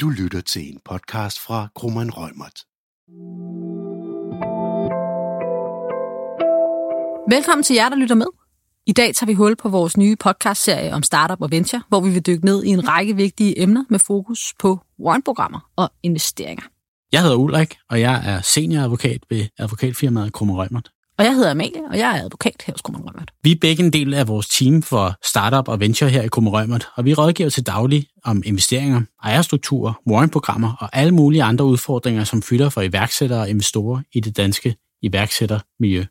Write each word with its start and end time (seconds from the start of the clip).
Du 0.00 0.08
lytter 0.08 0.40
til 0.40 0.72
en 0.72 0.80
podcast 0.84 1.38
fra 1.40 1.68
Krummeren 1.74 2.10
Rømert. 2.12 2.58
Velkommen 7.36 7.62
til 7.62 7.74
jer, 7.74 7.88
der 7.88 7.96
lytter 7.96 8.14
med. 8.14 8.26
I 8.86 8.92
dag 8.92 9.14
tager 9.14 9.26
vi 9.26 9.34
hul 9.34 9.56
på 9.56 9.68
vores 9.68 9.96
nye 9.96 10.16
podcastserie 10.16 10.92
om 10.92 11.02
startup 11.02 11.40
og 11.40 11.50
venture, 11.50 11.82
hvor 11.88 12.00
vi 12.00 12.10
vil 12.10 12.26
dykke 12.26 12.44
ned 12.44 12.64
i 12.64 12.68
en 12.68 12.88
række 12.88 13.16
vigtige 13.16 13.62
emner 13.62 13.84
med 13.90 13.98
fokus 13.98 14.54
på 14.58 14.78
warrant-programmer 15.00 15.70
og 15.76 15.92
investeringer. 16.02 16.64
Jeg 17.12 17.22
hedder 17.22 17.36
Ulrik, 17.36 17.76
og 17.90 18.00
jeg 18.00 18.22
er 18.26 18.40
senioradvokat 18.40 19.20
ved 19.30 19.46
advokatfirmaet 19.58 20.32
Krumme 20.32 20.54
Rømert. 20.54 20.90
Og 21.20 21.26
jeg 21.26 21.34
hedder 21.34 21.50
Amalie, 21.50 21.82
og 21.90 21.98
jeg 21.98 22.18
er 22.18 22.24
advokat 22.24 22.62
her 22.66 22.74
hos 22.74 22.80
Rømert. 22.84 23.30
Vi 23.42 23.52
er 23.52 23.56
begge 23.60 23.84
en 23.84 23.92
del 23.92 24.14
af 24.14 24.28
vores 24.28 24.48
team 24.48 24.82
for 24.82 25.14
startup 25.26 25.68
og 25.68 25.80
venture 25.80 26.10
her 26.10 26.22
i 26.22 26.28
Krumme 26.28 26.50
Rømert, 26.50 26.88
og 26.96 27.04
vi 27.04 27.14
rådgiver 27.14 27.50
til 27.50 27.66
daglig 27.66 28.06
om 28.24 28.42
investeringer, 28.46 29.02
ejerstrukturer, 29.24 29.92
warrant-programmer 30.06 30.76
og 30.80 30.88
alle 30.92 31.14
mulige 31.14 31.42
andre 31.42 31.64
udfordringer, 31.64 32.24
som 32.24 32.42
fylder 32.42 32.68
for 32.68 32.80
iværksættere 32.82 33.40
og 33.40 33.50
investorer 33.50 34.00
i 34.12 34.20
det 34.20 34.36
danske 34.36 34.76
iværksættermiljø. 35.02 36.04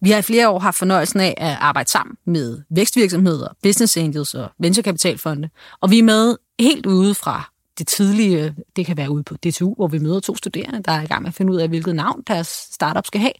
Vi 0.00 0.10
har 0.10 0.18
i 0.18 0.22
flere 0.22 0.48
år 0.48 0.58
haft 0.58 0.78
fornøjelsen 0.78 1.20
af 1.20 1.34
at 1.36 1.56
arbejde 1.60 1.90
sammen 1.90 2.16
med 2.26 2.62
vækstvirksomheder, 2.70 3.48
business 3.62 3.96
angels 3.96 4.34
og 4.34 4.50
venturekapitalfonde, 4.58 5.48
og 5.80 5.90
vi 5.90 5.98
er 5.98 6.02
med 6.02 6.36
helt 6.60 6.86
ude 6.86 7.14
fra 7.14 7.52
det 7.78 7.86
tidlige, 7.86 8.54
det 8.76 8.86
kan 8.86 8.96
være 8.96 9.10
ude 9.10 9.22
på 9.22 9.34
DTU, 9.34 9.74
hvor 9.74 9.88
vi 9.88 9.98
møder 9.98 10.20
to 10.20 10.36
studerende, 10.36 10.82
der 10.82 10.92
er 10.92 11.02
i 11.02 11.06
gang 11.06 11.22
med 11.22 11.28
at 11.28 11.34
finde 11.34 11.52
ud 11.52 11.58
af, 11.58 11.68
hvilket 11.68 11.94
navn 11.96 12.22
deres 12.26 12.68
startup 12.72 13.06
skal 13.06 13.20
have, 13.20 13.32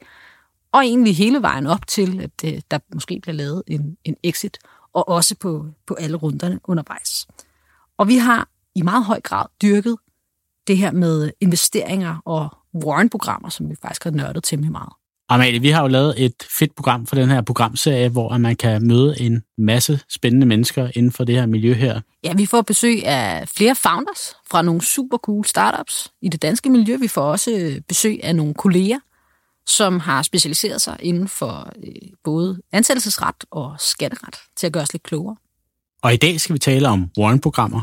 og 0.77 0.85
egentlig 0.85 1.17
hele 1.17 1.43
vejen 1.43 1.67
op 1.67 1.87
til, 1.87 2.21
at 2.21 2.53
øh, 2.55 2.61
der 2.71 2.79
måske 2.95 3.19
bliver 3.23 3.35
lavet 3.35 3.63
en, 3.67 3.97
en 4.05 4.17
exit, 4.23 4.59
og 4.93 5.09
også 5.09 5.35
på, 5.35 5.67
på 5.87 5.95
alle 5.95 6.17
runderne 6.17 6.61
undervejs. 6.65 7.27
Og 7.99 8.09
vi 8.09 8.17
har 8.17 8.49
i 8.75 8.83
meget 8.83 9.05
høj 9.05 9.21
grad 9.21 9.47
dyrket 9.63 9.97
det 10.67 10.77
her 10.77 10.93
med 10.93 11.31
investeringer 11.41 12.17
og 12.25 12.49
warrant-programmer, 12.85 13.49
som 13.49 13.71
vi 13.71 13.75
faktisk 13.83 14.05
har 14.05 14.11
nørdet 14.11 14.45
temmelig 14.45 14.73
meget. 14.73 14.93
Amalie, 15.29 15.61
vi 15.61 15.71
har 15.71 15.83
jo 15.83 15.89
lavet 15.89 16.25
et 16.25 16.47
fedt 16.59 16.77
program 16.77 17.07
for 17.07 17.17
den 17.17 17.29
her 17.29 17.41
programserie, 17.43 18.09
hvor 18.09 18.39
man 18.39 18.57
kan 18.57 18.87
møde 18.87 19.21
en 19.21 19.43
masse 19.59 20.01
spændende 20.09 20.47
mennesker 20.47 20.91
inden 20.95 21.13
for 21.13 21.25
det 21.25 21.35
her 21.35 21.47
miljø 21.47 21.73
her. 21.73 22.01
Ja, 22.25 22.35
vi 22.35 22.47
får 22.47 22.63
besøg 22.63 23.07
af 23.07 23.49
flere 23.49 23.75
founders 23.75 24.37
fra 24.51 24.63
nogle 24.63 24.83
super 24.83 25.17
cool 25.17 25.45
startups 25.45 26.13
i 26.23 26.29
det 26.29 26.43
danske 26.43 26.71
miljø. 26.71 26.97
Vi 26.97 27.09
får 27.09 27.23
også 27.23 27.81
besøg 27.89 28.21
af 28.23 28.37
nogle 28.37 28.55
kolleger, 28.55 28.99
som 29.67 30.01
har 30.01 30.23
specialiseret 30.23 30.81
sig 30.81 30.97
inden 31.01 31.29
for 31.29 31.73
øh, 31.87 31.93
både 32.25 32.61
ansættelsesret 32.73 33.45
og 33.51 33.75
skatteret 33.79 34.35
til 34.57 34.67
at 34.67 34.73
gøre 34.73 34.83
os 34.83 34.93
lidt 34.93 35.03
klogere. 35.03 35.37
Og 36.03 36.15
i 36.15 36.17
dag 36.17 36.41
skal 36.41 36.55
vi 36.55 36.59
tale 36.59 36.89
om 36.89 37.11
Warren-programmer. 37.19 37.81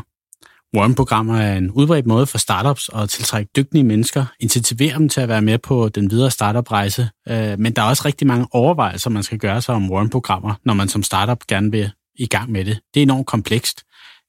Warren-programmer 0.76 1.36
er 1.40 1.56
en 1.56 1.70
udbredt 1.70 2.06
måde 2.06 2.26
for 2.26 2.38
startups 2.38 2.90
at 2.94 3.10
tiltrække 3.10 3.50
dygtige 3.56 3.84
mennesker, 3.84 4.24
incitivere 4.40 4.98
dem 4.98 5.08
til 5.08 5.20
at 5.20 5.28
være 5.28 5.42
med 5.42 5.58
på 5.58 5.88
den 5.88 6.10
videre 6.10 6.30
startup-rejse. 6.30 7.08
Øh, 7.28 7.58
men 7.58 7.72
der 7.72 7.82
er 7.82 7.86
også 7.86 8.02
rigtig 8.04 8.26
mange 8.26 8.46
overvejelser, 8.50 9.10
man 9.10 9.22
skal 9.22 9.38
gøre 9.38 9.62
sig 9.62 9.74
om 9.74 9.90
Warren-programmer, 9.90 10.54
når 10.64 10.74
man 10.74 10.88
som 10.88 11.02
startup 11.02 11.46
gerne 11.48 11.70
vil 11.70 11.90
i 12.14 12.26
gang 12.26 12.50
med 12.50 12.64
det. 12.64 12.80
Det 12.94 13.00
er 13.00 13.02
enormt 13.02 13.26
komplekst. 13.26 13.82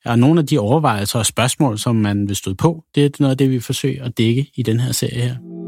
Og 0.06 0.19
nogle 0.19 0.40
af 0.40 0.47
de 0.47 0.59
overvejelser 0.59 1.19
og 1.19 1.25
spørgsmål, 1.25 1.80
som 1.80 1.95
man 1.95 2.28
vil 2.28 2.36
støde 2.36 2.56
på, 2.56 2.84
det 2.95 3.06
er 3.06 3.09
noget 3.19 3.31
af 3.31 3.38
det, 3.38 3.50
vi 3.50 3.59
forsøger 3.59 4.06
at 4.06 4.17
dække 4.17 4.52
i 4.56 4.64
den 4.64 4.80
her 4.80 4.92
serie 4.92 5.22
her. 5.22 5.65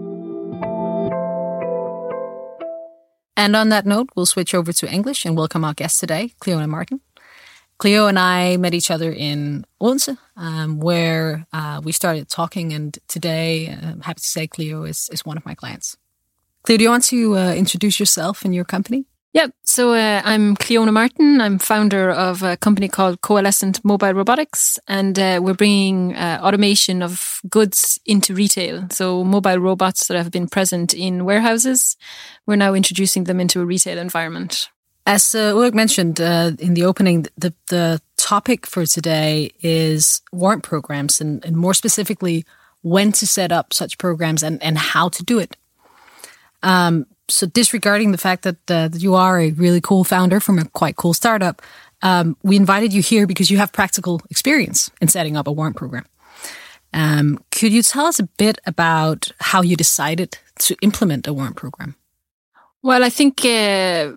And 3.38 3.56
on 3.56 3.70
that 3.70 3.86
note, 3.86 4.10
we'll 4.16 4.26
switch 4.26 4.56
over 4.56 4.74
to 4.74 4.92
English 4.92 5.24
and 5.24 5.38
welcome 5.38 5.64
our 5.64 5.76
guest 5.76 6.00
today, 6.00 6.34
Cleona 6.42 6.68
Martin. 6.68 7.02
Cleo 7.78 8.08
and 8.08 8.18
I 8.18 8.58
met 8.58 8.74
each 8.74 8.90
other 8.90 9.12
in 9.12 9.64
Odense, 9.80 10.18
um, 10.36 10.80
where 10.80 11.46
uh, 11.54 11.80
we 11.84 11.92
started 11.92 12.28
talking, 12.28 12.74
and 12.74 12.98
today 13.08 13.68
uh, 13.70 13.92
I'm 13.92 14.02
happy 14.02 14.22
to 14.22 14.26
say 14.26 14.48
Cleo 14.48 14.86
is, 14.86 15.08
is 15.14 15.24
one 15.24 15.38
of 15.38 15.46
my 15.46 15.54
clients. 15.54 15.96
Cleo, 16.64 16.80
do 16.80 16.84
you 16.86 16.90
want 16.90 17.04
to 17.06 17.38
uh, 17.38 17.54
introduce 17.54 18.00
yourself 18.00 18.44
and 18.44 18.56
your 18.56 18.66
company? 18.66 19.06
Yeah, 19.34 19.48
so 19.64 19.94
uh, 19.94 20.22
I'm 20.24 20.56
Cleona 20.56 20.92
Martin. 20.92 21.42
I'm 21.42 21.60
founder 21.60 22.10
of 22.10 22.42
a 22.44 22.58
company 22.58 22.88
called 22.88 23.22
Coalescent 23.22 23.84
Mobile 23.84 24.14
Robotics, 24.14 24.80
and 24.88 25.20
uh, 25.20 25.40
we're 25.44 25.54
bringing 25.54 26.16
uh, 26.16 26.40
automation 26.42 27.04
of 27.04 27.40
goods 27.50 28.00
into 28.06 28.34
retail. 28.34 28.88
So 28.90 29.24
mobile 29.24 29.60
robots 29.60 30.08
that 30.08 30.18
have 30.18 30.32
been 30.32 30.48
present 30.48 30.94
in 30.94 31.26
warehouses, 31.26 31.98
we're 32.46 32.56
now 32.56 32.74
introducing 32.74 33.26
them 33.26 33.40
into 33.40 33.62
a 33.62 33.66
retail 33.66 33.98
environment. 33.98 34.70
As 35.06 35.36
uh, 35.36 35.54
Ulrich 35.54 35.74
mentioned 35.74 36.20
uh, 36.20 36.52
in 36.60 36.74
the 36.74 36.86
opening, 36.86 37.28
the, 37.38 37.54
the 37.70 38.02
topic 38.16 38.66
for 38.66 38.86
today 38.86 39.52
is 39.62 40.22
warrant 40.32 40.64
programs, 40.64 41.22
and, 41.22 41.46
and 41.46 41.56
more 41.56 41.74
specifically, 41.74 42.46
when 42.82 43.12
to 43.12 43.28
set 43.28 43.52
up 43.52 43.74
such 43.74 43.98
programs 43.98 44.42
and, 44.42 44.64
and 44.64 44.78
how 44.78 45.10
to 45.10 45.24
do 45.24 45.38
it. 45.38 45.56
Um, 46.64 47.06
so 47.30 47.46
disregarding 47.48 48.12
the 48.12 48.18
fact 48.18 48.44
that, 48.44 48.72
uh, 48.72 48.88
that 48.88 49.02
you 49.02 49.16
are 49.16 49.40
a 49.40 49.52
really 49.52 49.82
cool 49.82 50.04
founder 50.04 50.40
from 50.40 50.60
a 50.60 50.66
quite 50.66 50.96
cool 50.96 51.14
startup, 51.14 51.62
um, 52.02 52.38
we 52.44 52.56
invited 52.56 52.94
you 52.94 53.02
here 53.02 53.28
because 53.28 53.50
you 53.50 53.58
have 53.58 53.72
practical 53.72 54.22
experience 54.30 54.92
in 55.02 55.08
setting 55.08 55.36
up 55.36 55.48
a 55.48 55.52
warrant 55.52 55.76
program. 55.76 56.06
Um, 56.94 57.40
could 57.52 57.74
you 57.74 57.84
tell 57.84 58.06
us 58.06 58.20
a 58.20 58.24
bit 58.38 58.60
about 58.66 59.32
how 59.40 59.62
you 59.62 59.76
decided 59.76 60.38
to 60.60 60.76
implement 60.82 61.28
a 61.28 61.34
warrant 61.34 61.56
program? 61.56 61.96
Well, 62.82 63.04
I 63.04 63.10
think 63.10 63.44
uh, 63.44 64.14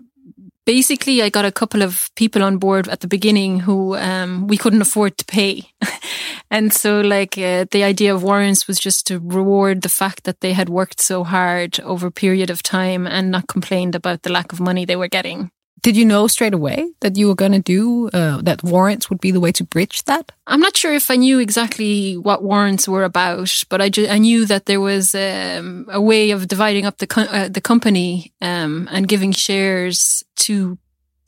basically 0.66 1.22
I 1.22 1.28
got 1.28 1.44
a 1.44 1.52
couple 1.52 1.82
of 1.82 2.10
people 2.16 2.42
on 2.42 2.58
board 2.58 2.88
at 2.88 3.00
the 3.00 3.08
beginning 3.08 3.60
who 3.60 3.96
um, 3.96 4.46
we 4.46 4.56
couldn't 4.56 4.82
afford 4.82 5.18
to 5.18 5.24
pay. 5.24 5.72
and 6.50 6.72
so 6.72 7.00
like 7.00 7.36
uh, 7.38 7.66
the 7.70 7.84
idea 7.84 8.14
of 8.14 8.22
warrants 8.22 8.66
was 8.66 8.78
just 8.78 9.06
to 9.08 9.18
reward 9.18 9.82
the 9.82 9.88
fact 9.88 10.24
that 10.24 10.40
they 10.40 10.52
had 10.52 10.68
worked 10.68 11.00
so 11.00 11.24
hard 11.24 11.80
over 11.80 12.08
a 12.08 12.12
period 12.12 12.50
of 12.50 12.62
time 12.62 13.06
and 13.06 13.30
not 13.30 13.48
complained 13.48 13.94
about 13.94 14.22
the 14.22 14.32
lack 14.32 14.52
of 14.52 14.60
money 14.60 14.84
they 14.84 14.96
were 14.96 15.08
getting. 15.08 15.50
Did 15.82 15.96
you 15.96 16.04
know 16.04 16.26
straight 16.26 16.52
away 16.52 16.92
that 17.00 17.16
you 17.16 17.26
were 17.28 17.34
going 17.34 17.52
to 17.52 17.60
do 17.60 18.08
uh, 18.08 18.42
that 18.42 18.62
warrants 18.62 19.08
would 19.08 19.20
be 19.20 19.30
the 19.30 19.40
way 19.40 19.52
to 19.52 19.64
bridge 19.64 20.04
that? 20.04 20.32
I'm 20.46 20.60
not 20.60 20.76
sure 20.76 20.92
if 20.92 21.10
I 21.10 21.16
knew 21.16 21.38
exactly 21.38 22.16
what 22.16 22.42
warrants 22.42 22.86
were 22.86 23.04
about, 23.04 23.64
but 23.70 23.80
I, 23.80 23.88
ju- 23.88 24.08
I 24.08 24.18
knew 24.18 24.44
that 24.46 24.66
there 24.66 24.80
was 24.80 25.14
um, 25.14 25.86
a 25.90 26.00
way 26.00 26.32
of 26.32 26.48
dividing 26.48 26.84
up 26.84 26.98
the 26.98 27.06
co- 27.06 27.22
uh, 27.22 27.48
the 27.48 27.60
company 27.60 28.32
um, 28.42 28.88
and 28.90 29.08
giving 29.08 29.32
shares 29.32 30.22
to 30.36 30.78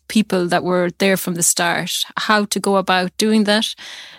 people 0.09 0.47
that 0.49 0.62
were 0.65 0.91
there 0.99 1.17
from 1.17 1.35
the 1.35 1.43
start. 1.43 1.91
How 2.17 2.45
to 2.45 2.61
go 2.61 2.77
about 2.77 3.17
doing 3.17 3.45
that? 3.45 3.75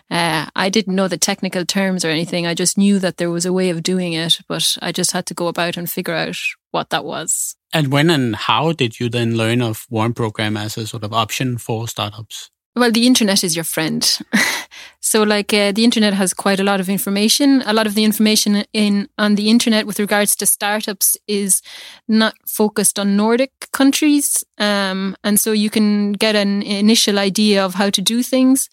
Uh, 0.09 0.47
I 0.55 0.69
didn't 0.69 0.95
know 0.95 1.07
the 1.07 1.17
technical 1.17 1.65
terms 1.65 2.03
or 2.03 2.09
anything. 2.09 2.47
I 2.47 2.55
just 2.55 2.77
knew 2.77 2.97
that 2.99 3.17
there 3.17 3.29
was 3.29 3.45
a 3.45 3.53
way 3.53 3.69
of 3.69 3.83
doing 3.83 4.13
it, 4.13 4.39
but 4.47 4.77
I 4.81 4.91
just 4.91 5.11
had 5.11 5.27
to 5.27 5.35
go 5.35 5.47
about 5.47 5.77
and 5.77 5.89
figure 5.89 6.15
out 6.15 6.37
what 6.71 6.89
that 6.89 7.05
was. 7.05 7.55
And 7.73 7.91
when 7.91 8.11
and 8.11 8.35
how 8.35 8.71
did 8.71 8.99
you 8.99 9.09
then 9.09 9.35
learn 9.35 9.61
of 9.61 9.87
Warrant 9.89 10.15
Program 10.15 10.55
as 10.55 10.77
a 10.77 10.85
sort 10.85 11.03
of 11.03 11.11
option 11.11 11.57
for 11.57 11.87
startups? 11.87 12.51
Well, 12.75 12.91
the 12.91 13.05
internet 13.05 13.43
is 13.43 13.55
your 13.55 13.63
friend. 13.63 14.19
so, 14.99 15.21
like, 15.21 15.53
uh, 15.53 15.71
the 15.71 15.83
internet 15.83 16.13
has 16.13 16.33
quite 16.33 16.59
a 16.59 16.63
lot 16.63 16.79
of 16.79 16.89
information. 16.89 17.61
A 17.65 17.73
lot 17.73 17.85
of 17.85 17.93
the 17.93 18.03
information 18.03 18.63
in 18.73 19.09
on 19.19 19.35
the 19.35 19.49
internet 19.49 19.85
with 19.85 19.99
regards 19.99 20.35
to 20.37 20.45
startups 20.47 21.15
is 21.27 21.61
not 22.07 22.33
focused 22.47 22.97
on 22.97 23.15
Nordic 23.15 23.51
countries, 23.73 24.43
um, 24.57 25.15
and 25.23 25.39
so 25.39 25.51
you 25.51 25.69
can 25.69 26.13
get 26.13 26.35
an 26.35 26.63
initial 26.63 27.19
idea 27.19 27.63
of 27.63 27.75
how 27.75 27.91
to 27.91 28.01
do 28.01 28.23
things. 28.23 28.69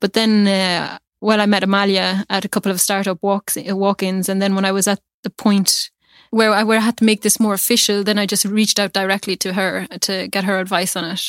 But 0.00 0.12
then, 0.12 0.46
uh, 0.46 0.98
well, 1.20 1.40
I 1.40 1.46
met 1.46 1.64
Amalia 1.64 2.24
at 2.30 2.44
a 2.44 2.48
couple 2.48 2.70
of 2.70 2.80
startup 2.80 3.18
walks, 3.20 3.56
walk-ins, 3.56 4.28
and 4.28 4.40
then 4.40 4.54
when 4.54 4.64
I 4.64 4.72
was 4.72 4.86
at 4.86 5.00
the 5.24 5.30
point 5.30 5.90
where 6.30 6.52
I, 6.52 6.62
where 6.62 6.78
I 6.78 6.82
had 6.82 6.96
to 6.98 7.04
make 7.04 7.22
this 7.22 7.38
more 7.38 7.54
official, 7.54 8.02
then 8.02 8.18
I 8.18 8.26
just 8.26 8.44
reached 8.44 8.78
out 8.78 8.92
directly 8.92 9.36
to 9.36 9.52
her 9.52 9.86
to 10.00 10.28
get 10.28 10.44
her 10.44 10.58
advice 10.58 10.96
on 10.96 11.04
it. 11.04 11.22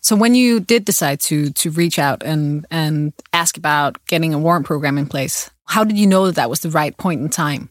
So 0.00 0.16
when 0.16 0.34
you 0.34 0.58
did 0.58 0.84
decide 0.84 1.20
to 1.20 1.50
to 1.50 1.70
reach 1.70 1.98
out 1.98 2.22
and 2.24 2.66
and 2.70 3.12
ask 3.32 3.56
about 3.56 4.04
getting 4.06 4.34
a 4.34 4.38
warrant 4.38 4.66
program 4.66 4.98
in 4.98 5.06
place, 5.06 5.50
how 5.66 5.84
did 5.84 5.96
you 5.96 6.06
know 6.06 6.26
that 6.26 6.34
that 6.34 6.50
was 6.50 6.60
the 6.60 6.70
right 6.70 6.96
point 6.96 7.20
in 7.20 7.28
time? 7.28 7.68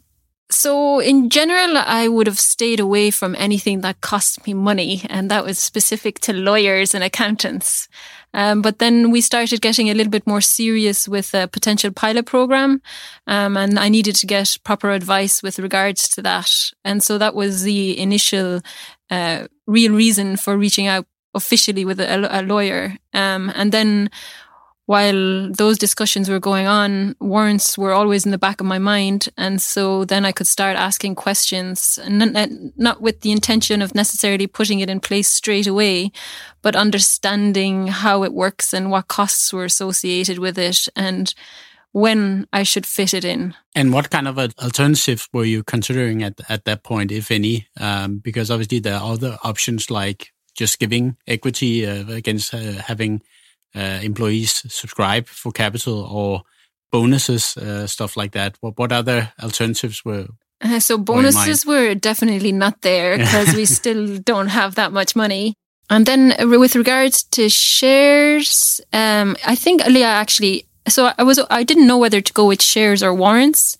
So 0.51 0.99
in 0.99 1.29
general, 1.29 1.77
I 1.77 2.07
would 2.07 2.25
have 2.25 2.39
stayed 2.39 2.79
away 2.79 3.11
from 3.11 3.35
anything 3.37 3.81
that 3.81 4.01
cost 4.01 4.47
me 4.47 4.55
money, 4.55 5.03
and 5.07 5.29
that 5.29 5.45
was 5.45 5.59
specific 5.59 6.19
to 6.21 6.33
lawyers 6.33 6.95
and 6.95 7.03
accountants. 7.03 7.87
Um, 8.33 8.61
but 8.61 8.79
then 8.79 9.11
we 9.11 9.21
started 9.21 9.61
getting 9.61 9.89
a 9.89 9.93
little 9.93 10.09
bit 10.09 10.25
more 10.25 10.41
serious 10.41 11.07
with 11.07 11.35
a 11.35 11.47
potential 11.47 11.91
pilot 11.91 12.25
program, 12.25 12.81
um, 13.27 13.57
and 13.57 13.77
I 13.77 13.89
needed 13.89 14.15
to 14.15 14.25
get 14.25 14.57
proper 14.63 14.89
advice 14.89 15.43
with 15.43 15.59
regards 15.59 16.09
to 16.09 16.21
that. 16.23 16.51
And 16.83 17.03
so 17.03 17.19
that 17.19 17.35
was 17.35 17.61
the 17.61 17.99
initial 17.99 18.61
uh, 19.11 19.47
real 19.67 19.93
reason 19.93 20.35
for 20.35 20.57
reaching 20.57 20.87
out 20.87 21.05
officially 21.35 21.85
with 21.85 21.99
a, 21.99 22.39
a 22.39 22.41
lawyer. 22.41 22.97
Um, 23.13 23.51
and 23.55 23.71
then 23.71 24.09
while 24.89 25.51
those 25.51 25.77
discussions 25.77 26.31
were 26.31 26.39
going 26.39 26.65
on, 26.65 27.15
warrants 27.19 27.77
were 27.77 27.93
always 27.93 28.25
in 28.25 28.31
the 28.31 28.39
back 28.39 28.59
of 28.59 28.65
my 28.65 28.79
mind. 28.79 29.29
And 29.37 29.61
so 29.61 30.03
then 30.03 30.25
I 30.25 30.31
could 30.31 30.47
start 30.47 30.77
asking 30.77 31.13
questions, 31.13 31.99
not, 32.07 32.99
with 32.99 33.21
the 33.21 33.31
intention 33.31 33.83
of 33.83 33.93
necessarily 33.93 34.47
putting 34.47 34.79
it 34.79 34.89
in 34.89 34.99
place 34.99 35.27
straight 35.27 35.67
away, 35.67 36.11
but 36.63 36.75
understanding 36.75 37.85
how 37.85 38.23
it 38.23 38.33
works 38.33 38.73
and 38.73 38.89
what 38.89 39.09
costs 39.09 39.53
were 39.53 39.63
associated 39.63 40.39
with 40.39 40.57
it 40.57 40.87
and 40.95 41.35
when 41.91 42.47
I 42.51 42.63
should 42.63 42.87
fit 42.87 43.13
it 43.13 43.23
in. 43.23 43.53
And 43.75 43.93
what 43.93 44.09
kind 44.09 44.27
of 44.27 44.39
alternatives 44.39 45.29
were 45.31 45.45
you 45.45 45.63
considering 45.63 46.23
at, 46.23 46.41
at 46.49 46.65
that 46.65 46.81
point, 46.81 47.11
if 47.11 47.29
any? 47.29 47.67
Um, 47.79 48.17
because 48.17 48.49
obviously 48.49 48.79
there 48.79 48.95
are 48.95 49.13
other 49.13 49.37
options 49.43 49.91
like 49.91 50.33
just 50.55 50.79
giving 50.79 51.15
equity 51.27 51.85
uh, 51.85 52.11
against 52.11 52.55
uh, 52.55 52.81
having 52.87 53.21
employees 53.75 54.63
subscribe 54.73 55.27
for 55.27 55.51
capital 55.51 56.03
or 56.03 56.41
bonuses, 56.91 57.55
uh, 57.57 57.87
stuff 57.87 58.17
like 58.17 58.31
that. 58.31 58.57
What, 58.61 58.77
what 58.77 58.91
other 58.91 59.31
alternatives 59.41 60.03
were? 60.03 60.27
Uh, 60.61 60.79
so 60.79 60.97
bonuses 60.97 61.65
were 61.65 61.95
definitely 61.95 62.51
not 62.51 62.81
there 62.81 63.17
because 63.23 63.53
we 63.55 63.65
still 63.65 64.17
don't 64.17 64.47
have 64.47 64.75
that 64.75 64.91
much 64.91 65.15
money. 65.15 65.53
And 65.89 66.05
then 66.05 66.35
with 66.49 66.75
regards 66.75 67.23
to 67.23 67.49
shares, 67.49 68.81
um, 68.93 69.35
I 69.45 69.55
think 69.55 69.85
Leah 69.85 70.05
actually 70.05 70.67
so 70.87 71.11
I 71.17 71.23
was 71.23 71.39
I 71.49 71.63
didn't 71.63 71.87
know 71.87 71.97
whether 71.97 72.21
to 72.21 72.33
go 72.33 72.47
with 72.47 72.61
shares 72.61 73.03
or 73.03 73.13
warrants, 73.13 73.77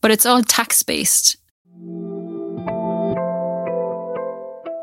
but 0.00 0.10
it's 0.10 0.26
all 0.26 0.42
tax 0.42 0.82
based. 0.82 1.36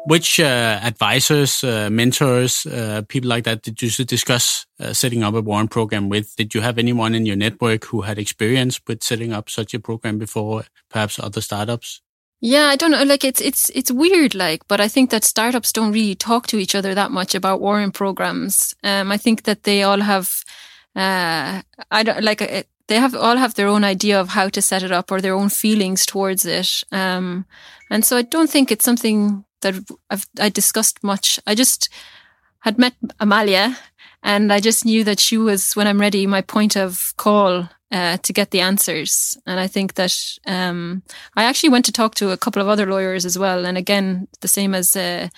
Which 0.07 0.39
uh, 0.39 0.79
advisors, 0.83 1.65
uh, 1.65 1.89
mentors, 1.91 2.65
uh, 2.65 3.01
people 3.09 3.29
like 3.29 3.43
that 3.43 3.61
did 3.61 3.81
you 3.81 4.05
discuss 4.05 4.65
uh, 4.79 4.93
setting 4.93 5.21
up 5.21 5.33
a 5.33 5.41
warrant 5.41 5.69
program 5.69 6.07
with? 6.07 6.33
Did 6.37 6.55
you 6.55 6.61
have 6.61 6.77
anyone 6.77 7.13
in 7.13 7.25
your 7.25 7.35
network 7.35 7.83
who 7.83 8.03
had 8.03 8.17
experience 8.17 8.79
with 8.87 9.03
setting 9.03 9.33
up 9.33 9.49
such 9.49 9.73
a 9.73 9.81
program 9.81 10.17
before, 10.17 10.63
perhaps 10.89 11.19
other 11.19 11.41
startups? 11.41 12.01
Yeah, 12.39 12.67
I 12.67 12.77
don't 12.77 12.91
know. 12.91 13.03
Like 13.03 13.25
it's 13.25 13.41
it's 13.41 13.69
it's 13.75 13.91
weird. 13.91 14.33
Like, 14.33 14.61
but 14.69 14.79
I 14.79 14.87
think 14.87 15.09
that 15.09 15.25
startups 15.25 15.73
don't 15.73 15.91
really 15.91 16.15
talk 16.15 16.47
to 16.47 16.57
each 16.57 16.73
other 16.73 16.95
that 16.95 17.11
much 17.11 17.35
about 17.35 17.59
warrant 17.59 17.93
programs. 17.93 18.73
Um, 18.85 19.11
I 19.11 19.17
think 19.17 19.43
that 19.43 19.63
they 19.63 19.83
all 19.83 19.99
have 19.99 20.29
uh, 20.95 21.63
I 21.91 22.03
don't 22.03 22.23
like 22.23 22.41
it, 22.41 22.51
uh, 22.51 22.63
they 22.87 22.95
have 22.95 23.13
all 23.13 23.35
have 23.35 23.55
their 23.55 23.67
own 23.67 23.83
idea 23.83 24.21
of 24.21 24.29
how 24.29 24.47
to 24.47 24.61
set 24.61 24.83
it 24.83 24.91
up 24.93 25.11
or 25.11 25.19
their 25.19 25.35
own 25.35 25.49
feelings 25.49 26.05
towards 26.05 26.45
it. 26.45 26.83
Um, 26.93 27.45
and 27.89 28.05
so 28.05 28.15
I 28.15 28.21
don't 28.21 28.49
think 28.49 28.71
it's 28.71 28.85
something 28.85 29.43
that 29.71 29.97
I've 30.09 30.25
I 30.39 30.49
discussed 30.49 31.03
much. 31.03 31.39
I 31.47 31.55
just 31.55 31.89
had 32.59 32.77
met 32.77 32.93
Amalia 33.19 33.77
and 34.23 34.51
I 34.51 34.59
just 34.59 34.85
knew 34.85 35.03
that 35.03 35.19
she 35.19 35.37
was, 35.37 35.73
when 35.75 35.87
I'm 35.87 36.01
ready, 36.01 36.27
my 36.27 36.41
point 36.41 36.75
of 36.75 37.13
call 37.17 37.69
uh, 37.91 38.17
to 38.17 38.33
get 38.33 38.51
the 38.51 38.61
answers. 38.61 39.37
And 39.45 39.59
I 39.59 39.67
think 39.67 39.93
that 39.93 40.13
um, 40.45 41.03
I 41.35 41.43
actually 41.43 41.69
went 41.69 41.85
to 41.85 41.91
talk 41.91 42.15
to 42.15 42.31
a 42.31 42.37
couple 42.37 42.61
of 42.61 42.67
other 42.67 42.85
lawyers 42.85 43.25
as 43.25 43.37
well. 43.37 43.65
And 43.65 43.77
again, 43.77 44.27
the 44.41 44.47
same 44.47 44.75
as 44.75 44.95
uh, 44.95 45.29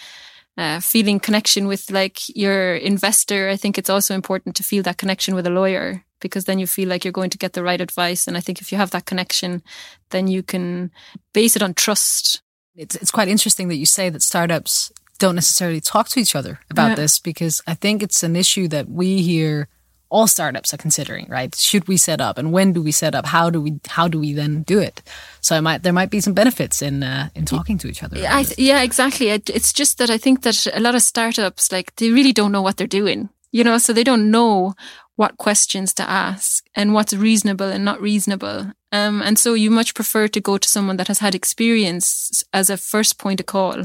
uh, 0.58 0.80
feeling 0.80 1.20
connection 1.20 1.68
with 1.68 1.92
like 1.92 2.36
your 2.36 2.76
investor. 2.76 3.50
I 3.50 3.58
think 3.58 3.78
it's 3.78 3.90
also 3.90 4.16
important 4.16 4.56
to 4.56 4.64
feel 4.64 4.84
that 4.84 4.98
connection 4.98 5.36
with 5.36 5.46
a 5.46 5.52
lawyer 5.52 6.04
because 6.20 6.46
then 6.46 6.60
you 6.60 6.68
feel 6.68 6.90
like 6.90 7.06
you're 7.06 7.12
going 7.14 7.30
to 7.30 7.38
get 7.38 7.54
the 7.54 7.64
right 7.64 7.80
advice. 7.80 8.28
And 8.28 8.36
I 8.36 8.42
think 8.42 8.60
if 8.60 8.72
you 8.72 8.78
have 8.78 8.92
that 8.92 9.06
connection, 9.06 9.62
then 10.10 10.28
you 10.28 10.44
can 10.44 10.92
base 11.34 11.56
it 11.56 11.64
on 11.64 11.74
trust. 11.74 12.42
It's, 12.80 12.96
it's 12.96 13.12
quite 13.12 13.28
interesting 13.28 13.68
that 13.68 13.76
you 13.76 13.86
say 13.86 14.10
that 14.10 14.22
startups 14.22 14.92
don't 15.18 15.36
necessarily 15.36 15.82
talk 15.82 16.08
to 16.10 16.20
each 16.20 16.34
other 16.34 16.62
about 16.70 16.90
yeah. 16.90 16.96
this 16.96 17.20
because 17.20 17.62
I 17.68 17.74
think 17.74 18.02
it's 18.02 18.24
an 18.24 18.38
issue 18.38 18.70
that 18.70 18.90
we 18.90 19.22
hear 19.22 19.68
all 20.08 20.28
startups 20.28 20.74
are 20.74 20.78
considering, 20.78 21.28
right? 21.30 21.54
Should 21.54 21.88
we 21.88 21.98
set 21.98 22.20
up, 22.20 22.38
and 22.38 22.52
when 22.52 22.74
do 22.74 22.82
we 22.82 22.92
set 22.92 23.14
up? 23.14 23.28
How 23.28 23.50
do 23.50 23.62
we 23.62 23.80
how 23.88 24.08
do 24.08 24.18
we 24.20 24.34
then 24.34 24.64
do 24.64 24.80
it? 24.80 25.04
So 25.42 25.56
I 25.56 25.60
might 25.60 25.84
there 25.84 25.94
might 25.94 26.10
be 26.10 26.22
some 26.22 26.34
benefits 26.34 26.82
in 26.82 27.04
uh, 27.04 27.30
in 27.36 27.46
talking 27.46 27.78
to 27.80 27.88
each 27.88 28.02
other. 28.02 28.18
I, 28.18 28.46
yeah, 28.58 28.82
exactly. 28.82 29.30
It's 29.30 29.74
just 29.74 29.98
that 30.00 30.10
I 30.10 30.18
think 30.18 30.42
that 30.44 30.66
a 30.74 30.80
lot 30.80 30.96
of 30.96 31.02
startups 31.04 31.72
like 31.72 31.96
they 31.98 32.12
really 32.12 32.34
don't 32.34 32.52
know 32.52 32.62
what 32.62 32.78
they're 32.78 32.88
doing, 32.88 33.30
you 33.52 33.64
know, 33.64 33.78
so 33.78 33.94
they 33.94 34.04
don't 34.04 34.32
know 34.32 34.74
what 35.20 35.36
questions 35.36 35.94
to 35.94 36.10
ask 36.10 36.66
and 36.76 36.94
what's 36.94 37.14
reasonable 37.14 37.68
and 37.68 37.84
not 37.84 38.00
reasonable. 38.00 38.72
Um, 38.94 39.22
and 39.22 39.38
so 39.38 39.54
you 39.54 39.70
much 39.70 39.94
prefer 39.94 40.30
to 40.30 40.40
go 40.40 40.58
to 40.58 40.68
someone 40.70 40.96
that 40.96 41.10
has 41.10 41.20
had 41.20 41.36
experience 41.36 42.42
as 42.54 42.70
a 42.70 42.78
first 42.78 43.20
point 43.20 43.42
of 43.42 43.46
call. 43.46 43.84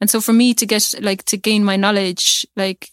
And 0.00 0.08
so 0.08 0.18
for 0.18 0.32
me 0.32 0.54
to 0.54 0.64
get 0.64 0.94
like 1.02 1.24
to 1.26 1.36
gain 1.36 1.62
my 1.62 1.76
knowledge, 1.76 2.46
like 2.56 2.88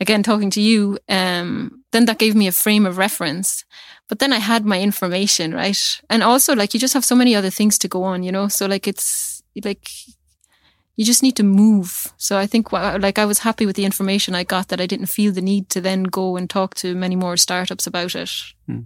again 0.00 0.22
talking 0.22 0.50
to 0.50 0.60
you 0.60 0.98
um 1.08 1.82
then 1.92 2.04
that 2.04 2.18
gave 2.18 2.34
me 2.34 2.46
a 2.46 2.52
frame 2.52 2.84
of 2.84 2.98
reference 2.98 3.64
but 4.10 4.18
then 4.18 4.30
i 4.30 4.38
had 4.38 4.66
my 4.66 4.78
information 4.78 5.54
right 5.54 6.00
and 6.10 6.22
also 6.22 6.54
like 6.54 6.74
you 6.74 6.80
just 6.80 6.92
have 6.92 7.04
so 7.04 7.16
many 7.16 7.34
other 7.34 7.48
things 7.48 7.78
to 7.78 7.88
go 7.88 8.02
on 8.02 8.22
you 8.22 8.30
know 8.30 8.46
so 8.46 8.66
like 8.66 8.86
it's 8.86 9.42
like 9.64 9.88
you 10.96 11.04
just 11.04 11.22
need 11.22 11.36
to 11.36 11.42
move 11.42 12.12
so 12.16 12.38
i 12.38 12.46
think 12.46 12.72
like 12.72 13.18
i 13.18 13.24
was 13.24 13.40
happy 13.40 13.66
with 13.66 13.76
the 13.76 13.84
information 13.84 14.34
i 14.34 14.42
got 14.42 14.68
that 14.68 14.80
i 14.80 14.86
didn't 14.86 15.06
feel 15.06 15.32
the 15.32 15.42
need 15.42 15.68
to 15.68 15.80
then 15.80 16.04
go 16.04 16.36
and 16.36 16.50
talk 16.50 16.74
to 16.74 16.94
many 16.94 17.16
more 17.16 17.36
startups 17.36 17.86
about 17.86 18.14
it 18.14 18.30
hmm. 18.66 18.80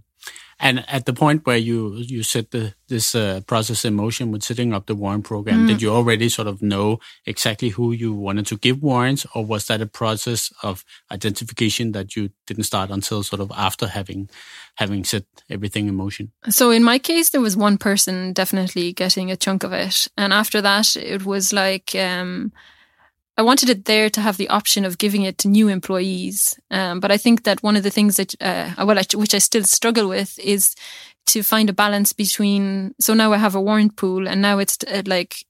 And 0.63 0.85
at 0.89 1.07
the 1.07 1.15
point 1.15 1.47
where 1.47 1.57
you 1.57 1.97
you 1.97 2.23
set 2.23 2.51
the 2.51 2.75
this 2.89 3.15
uh, 3.15 3.41
process 3.47 3.85
in 3.85 3.95
motion 3.95 4.31
with 4.31 4.43
setting 4.43 4.75
up 4.75 4.87
the 4.87 4.95
warrant 4.95 5.25
program, 5.25 5.65
mm. 5.65 5.69
did 5.69 5.81
you 5.81 5.91
already 5.91 6.29
sort 6.29 6.49
of 6.49 6.61
know 6.61 6.99
exactly 7.25 7.71
who 7.71 7.93
you 7.93 8.13
wanted 8.13 8.47
to 8.49 8.59
give 8.59 8.83
warrants, 8.83 9.27
or 9.35 9.45
was 9.45 9.67
that 9.67 9.81
a 9.81 9.87
process 9.87 10.53
of 10.63 10.85
identification 11.11 11.93
that 11.93 12.15
you 12.15 12.31
didn't 12.47 12.65
start 12.65 12.91
until 12.91 13.23
sort 13.23 13.41
of 13.41 13.51
after 13.57 13.87
having 13.87 14.29
having 14.75 15.03
set 15.03 15.25
everything 15.49 15.89
in 15.89 15.95
motion? 15.95 16.31
So 16.51 16.71
in 16.71 16.85
my 16.85 16.99
case, 16.99 17.31
there 17.31 17.41
was 17.41 17.57
one 17.57 17.79
person 17.79 18.35
definitely 18.35 18.93
getting 18.93 19.31
a 19.31 19.37
chunk 19.37 19.65
of 19.65 19.73
it, 19.73 20.09
and 20.19 20.33
after 20.33 20.61
that, 20.61 20.95
it 20.95 21.25
was 21.25 21.55
like. 21.55 21.95
Um, 21.95 22.53
I 23.41 23.43
wanted 23.43 23.71
it 23.71 23.87
there 23.87 24.11
to 24.11 24.21
have 24.21 24.37
the 24.37 24.51
option 24.51 24.85
of 24.85 24.99
giving 24.99 25.23
it 25.23 25.39
to 25.39 25.49
new 25.49 25.69
employees. 25.69 26.61
Um, 26.71 27.01
but 27.01 27.11
I 27.11 27.17
think 27.17 27.45
that 27.45 27.63
one 27.63 27.75
of 27.75 27.83
the 27.83 27.91
things 27.91 28.17
that, 28.17 28.35
uh, 28.39 28.85
well, 28.85 28.99
I, 28.99 29.05
which 29.15 29.35
I 29.35 29.39
still 29.39 29.65
struggle 29.65 30.11
with 30.11 30.39
is 30.39 30.75
to 31.29 31.43
find 31.43 31.71
a 31.71 31.73
balance 31.73 32.13
between, 32.13 32.95
so 33.01 33.15
now 33.15 33.33
I 33.33 33.39
have 33.39 33.55
a 33.55 33.61
warrant 33.61 33.97
pool 33.97 34.29
and 34.29 34.43
now 34.43 34.59
it's 34.59 34.77
uh, 34.87 35.05
like 35.07 35.47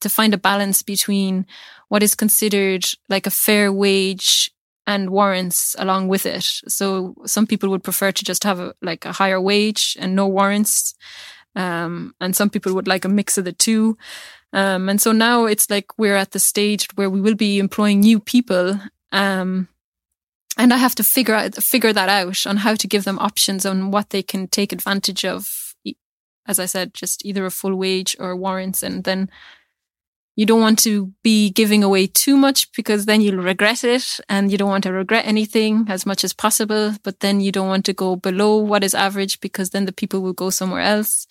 to 0.00 0.08
find 0.08 0.32
a 0.32 0.38
balance 0.38 0.80
between 0.80 1.44
what 1.88 2.02
is 2.02 2.14
considered 2.14 2.86
like 3.10 3.26
a 3.26 3.30
fair 3.30 3.70
wage 3.70 4.50
and 4.86 5.10
warrants 5.10 5.76
along 5.78 6.08
with 6.08 6.24
it. 6.24 6.44
So 6.66 7.14
some 7.26 7.46
people 7.46 7.68
would 7.68 7.84
prefer 7.84 8.10
to 8.10 8.24
just 8.24 8.44
have 8.44 8.58
a, 8.58 8.72
like 8.80 9.04
a 9.04 9.12
higher 9.12 9.40
wage 9.40 9.98
and 10.00 10.16
no 10.16 10.26
warrants. 10.26 10.94
Um, 11.56 12.14
and 12.22 12.34
some 12.34 12.48
people 12.48 12.72
would 12.72 12.88
like 12.88 13.04
a 13.04 13.10
mix 13.10 13.36
of 13.36 13.44
the 13.44 13.52
two. 13.52 13.98
Um, 14.54 14.88
and 14.88 15.00
so 15.00 15.10
now 15.10 15.46
it's 15.46 15.68
like 15.68 15.98
we're 15.98 16.16
at 16.16 16.30
the 16.30 16.38
stage 16.38 16.86
where 16.94 17.10
we 17.10 17.20
will 17.20 17.34
be 17.34 17.58
employing 17.58 18.00
new 18.00 18.20
people. 18.20 18.78
Um, 19.10 19.68
and 20.56 20.72
I 20.72 20.76
have 20.76 20.94
to 20.94 21.02
figure 21.02 21.34
out, 21.34 21.56
figure 21.56 21.92
that 21.92 22.08
out 22.08 22.46
on 22.46 22.58
how 22.58 22.76
to 22.76 22.86
give 22.86 23.02
them 23.02 23.18
options 23.18 23.66
on 23.66 23.90
what 23.90 24.10
they 24.10 24.22
can 24.22 24.46
take 24.46 24.72
advantage 24.72 25.24
of. 25.24 25.74
As 26.46 26.60
I 26.60 26.66
said, 26.66 26.94
just 26.94 27.24
either 27.24 27.44
a 27.44 27.50
full 27.50 27.74
wage 27.74 28.14
or 28.20 28.36
warrants. 28.36 28.84
And 28.84 29.02
then 29.02 29.28
you 30.36 30.46
don't 30.46 30.60
want 30.60 30.78
to 30.80 31.12
be 31.24 31.50
giving 31.50 31.82
away 31.82 32.06
too 32.06 32.36
much 32.36 32.70
because 32.72 33.06
then 33.06 33.20
you'll 33.20 33.42
regret 33.42 33.82
it 33.82 34.20
and 34.28 34.52
you 34.52 34.58
don't 34.58 34.68
want 34.68 34.84
to 34.84 34.92
regret 34.92 35.26
anything 35.26 35.86
as 35.88 36.06
much 36.06 36.22
as 36.22 36.32
possible. 36.32 36.94
But 37.02 37.20
then 37.20 37.40
you 37.40 37.50
don't 37.50 37.68
want 37.68 37.86
to 37.86 37.92
go 37.92 38.14
below 38.14 38.58
what 38.58 38.84
is 38.84 38.94
average 38.94 39.40
because 39.40 39.70
then 39.70 39.86
the 39.86 39.92
people 39.92 40.20
will 40.20 40.32
go 40.32 40.50
somewhere 40.50 40.82
else. 40.82 41.26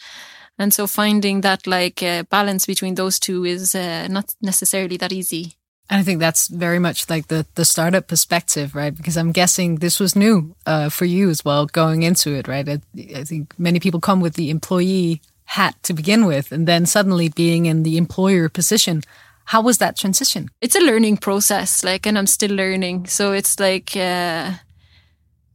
And 0.58 0.74
so 0.74 0.88
finding 0.88 1.42
that 1.42 1.66
like 1.66 2.04
uh, 2.04 2.24
balance 2.24 2.66
between 2.66 2.96
those 2.96 3.20
two 3.20 3.44
is 3.46 3.76
uh, 3.76 4.08
not 4.10 4.36
necessarily 4.42 4.98
that 4.98 5.12
easy. 5.12 5.56
And 5.90 6.00
I 6.00 6.04
think 6.04 6.20
that's 6.20 6.48
very 6.48 6.80
much 6.80 7.10
like 7.10 7.28
the 7.28 7.46
the 7.56 7.66
startup 7.66 8.08
perspective, 8.08 8.74
right? 8.74 8.96
Because 8.96 9.18
I'm 9.18 9.32
guessing 9.32 9.76
this 9.76 10.00
was 10.00 10.16
new 10.16 10.56
uh, 10.66 10.90
for 10.90 11.06
you 11.06 11.30
as 11.30 11.44
well 11.44 11.66
going 11.66 12.04
into 12.04 12.34
it, 12.34 12.48
right? 12.48 12.68
I, 12.68 12.80
I, 13.16 13.24
think 13.24 13.54
many 13.58 13.80
people 13.80 14.00
come 14.00 14.22
with 14.22 14.36
the 14.36 14.50
employee 14.50 15.22
hat 15.46 15.76
to 15.84 15.94
begin 15.94 16.26
with, 16.26 16.52
and 16.52 16.68
then 16.68 16.86
suddenly 16.86 17.30
being 17.30 17.66
in 17.66 17.84
the 17.84 17.98
employer 17.98 18.50
position. 18.50 19.02
How 19.46 19.62
was 19.62 19.78
that 19.80 19.98
transition? 19.98 20.50
It's 20.62 20.76
a 20.76 20.80
learning 20.80 21.18
process, 21.18 21.84
like, 21.84 22.08
and 22.08 22.18
I'm 22.18 22.28
still 22.28 22.56
learning. 22.56 23.08
So 23.08 23.34
it's 23.34 23.60
like 23.60 23.96
uh, 23.98 24.52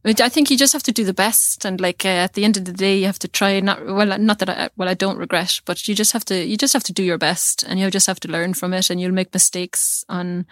I 0.05 0.29
think 0.29 0.49
you 0.49 0.57
just 0.57 0.73
have 0.73 0.83
to 0.83 0.93
do 0.93 1.03
the 1.03 1.13
best, 1.13 1.65
and 1.65 1.81
like 1.81 2.05
uh, 2.05 2.23
at 2.23 2.33
the 2.33 2.45
end 2.45 2.55
of 2.55 2.63
the 2.63 2.71
day, 2.71 2.97
you 2.97 3.05
have 3.05 3.19
to 3.19 3.27
try 3.27 3.59
not 3.59 3.85
well, 3.85 4.17
not 4.17 4.39
that 4.39 4.49
I 4.49 4.69
well, 4.77 4.87
I 4.87 4.93
don't 4.93 5.17
regret, 5.17 5.59
but 5.65 5.87
you 5.87 5.95
just 5.95 6.13
have 6.13 6.23
to 6.25 6.45
you 6.45 6.55
just 6.55 6.73
have 6.73 6.85
to 6.85 6.93
do 6.93 7.03
your 7.03 7.17
best, 7.17 7.63
and 7.63 7.79
you 7.79 7.91
just 7.91 8.07
have 8.07 8.19
to 8.21 8.31
learn 8.31 8.53
from 8.53 8.73
it, 8.73 8.89
and 8.89 9.01
you'll 9.01 9.11
make 9.11 9.33
mistakes 9.33 10.05
on 10.07 10.45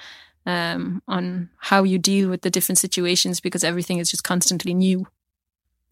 um, 0.45 1.01
on 1.07 1.49
how 1.59 1.83
you 1.83 1.97
deal 1.97 2.29
with 2.29 2.41
the 2.41 2.49
different 2.49 2.77
situations 2.77 3.39
because 3.39 3.63
everything 3.63 3.99
is 3.99 4.11
just 4.11 4.23
constantly 4.23 4.73
new. 4.73 5.07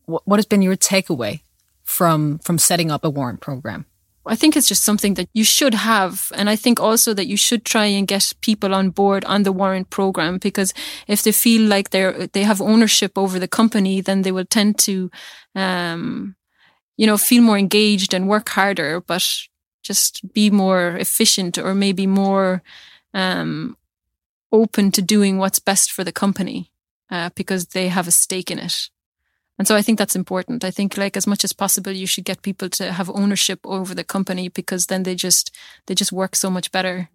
What 0.05 0.37
has 0.37 0.45
been 0.45 0.61
your 0.61 0.75
takeaway 0.75 1.41
from 1.83 2.39
from 2.39 2.57
setting 2.57 2.91
up 2.91 3.05
a 3.05 3.09
warrant 3.09 3.39
program? 3.39 3.85
I 4.27 4.35
think 4.35 4.55
it's 4.55 4.67
just 4.67 4.83
something 4.83 5.13
that 5.15 5.29
you 5.33 5.43
should 5.43 5.73
have. 5.73 6.31
And 6.35 6.49
I 6.49 6.55
think 6.55 6.79
also 6.79 7.13
that 7.13 7.27
you 7.27 7.37
should 7.37 7.63
try 7.63 7.85
and 7.85 8.07
get 8.07 8.33
people 8.41 8.73
on 8.73 8.89
board 8.89 9.23
on 9.25 9.43
the 9.43 9.51
warrant 9.51 9.89
program 9.89 10.37
because 10.39 10.73
if 11.07 11.21
they 11.23 11.31
feel 11.31 11.67
like 11.67 11.91
they're, 11.91 12.27
they 12.27 12.43
have 12.43 12.61
ownership 12.61 13.17
over 13.17 13.39
the 13.39 13.47
company, 13.47 14.01
then 14.01 14.23
they 14.23 14.31
will 14.31 14.45
tend 14.45 14.79
to, 14.79 15.11
um, 15.53 16.35
you 16.97 17.05
know, 17.05 17.17
feel 17.17 17.43
more 17.43 17.57
engaged 17.57 18.13
and 18.13 18.27
work 18.27 18.49
harder, 18.49 19.01
but 19.01 19.25
just 19.83 20.21
be 20.33 20.49
more 20.49 20.97
efficient 20.97 21.57
or 21.57 21.75
maybe 21.75 22.07
more, 22.07 22.63
um, 23.13 23.77
open 24.51 24.91
to 24.91 25.01
doing 25.01 25.37
what's 25.37 25.59
best 25.59 25.91
for 25.91 26.03
the 26.03 26.11
company, 26.11 26.71
uh, 27.11 27.29
because 27.35 27.67
they 27.67 27.89
have 27.89 28.07
a 28.07 28.11
stake 28.11 28.49
in 28.49 28.59
it. 28.59 28.89
And 29.57 29.67
so 29.67 29.75
I 29.75 29.81
think 29.81 29.97
that's 29.97 30.15
important. 30.15 30.63
I 30.63 30.71
think 30.71 30.97
like 30.97 31.15
as 31.15 31.27
much 31.27 31.43
as 31.43 31.53
possible, 31.53 31.91
you 31.91 32.07
should 32.07 32.25
get 32.25 32.41
people 32.41 32.69
to 32.71 32.91
have 32.91 33.09
ownership 33.09 33.59
over 33.63 33.95
the 33.95 34.03
company 34.03 34.49
because 34.49 34.87
then 34.87 35.03
they 35.03 35.15
just, 35.15 35.55
they 35.85 35.95
just 35.95 36.11
work 36.11 36.35
so 36.35 36.49
much 36.49 36.71
better. 36.71 37.09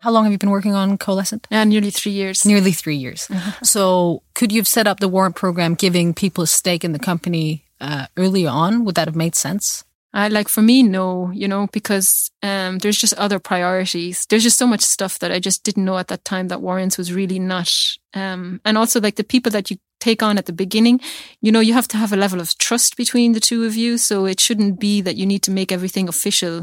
How 0.00 0.10
long 0.10 0.24
have 0.24 0.32
you 0.32 0.38
been 0.38 0.50
working 0.50 0.74
on 0.74 0.96
Coalescent? 0.96 1.46
Yeah, 1.50 1.62
nearly 1.64 1.90
three 1.90 2.12
years. 2.12 2.46
Nearly 2.46 2.72
three 2.72 2.96
years. 2.96 3.28
So, 3.62 4.22
could 4.34 4.50
you 4.50 4.58
have 4.58 4.66
set 4.66 4.86
up 4.86 4.98
the 4.98 5.08
warrant 5.08 5.36
program 5.36 5.74
giving 5.74 6.14
people 6.14 6.44
a 6.44 6.46
stake 6.46 6.84
in 6.84 6.92
the 6.92 6.98
company 6.98 7.64
uh, 7.82 8.06
early 8.16 8.46
on? 8.46 8.86
Would 8.86 8.94
that 8.94 9.08
have 9.08 9.16
made 9.16 9.34
sense? 9.34 9.84
I 10.12 10.26
like 10.28 10.48
for 10.48 10.60
me, 10.60 10.82
no, 10.82 11.30
you 11.30 11.46
know, 11.46 11.68
because 11.72 12.32
um, 12.42 12.78
there's 12.78 12.98
just 12.98 13.14
other 13.14 13.38
priorities. 13.38 14.26
There's 14.26 14.42
just 14.42 14.58
so 14.58 14.66
much 14.66 14.80
stuff 14.80 15.20
that 15.20 15.30
I 15.30 15.38
just 15.38 15.62
didn't 15.62 15.84
know 15.84 15.98
at 15.98 16.08
that 16.08 16.24
time 16.24 16.48
that 16.48 16.60
warrants 16.60 16.98
was 16.98 17.12
really 17.12 17.38
not. 17.38 17.72
Um, 18.12 18.60
and 18.64 18.76
also 18.76 19.00
like 19.00 19.16
the 19.16 19.24
people 19.24 19.52
that 19.52 19.70
you 19.70 19.76
take 20.00 20.20
on 20.20 20.36
at 20.36 20.46
the 20.46 20.52
beginning, 20.52 21.00
you 21.40 21.52
know, 21.52 21.60
you 21.60 21.74
have 21.74 21.86
to 21.88 21.96
have 21.96 22.12
a 22.12 22.16
level 22.16 22.40
of 22.40 22.58
trust 22.58 22.96
between 22.96 23.32
the 23.32 23.40
two 23.40 23.64
of 23.64 23.76
you. 23.76 23.98
So 23.98 24.24
it 24.24 24.40
shouldn't 24.40 24.80
be 24.80 25.00
that 25.00 25.16
you 25.16 25.26
need 25.26 25.44
to 25.44 25.52
make 25.52 25.70
everything 25.70 26.08
official. 26.08 26.62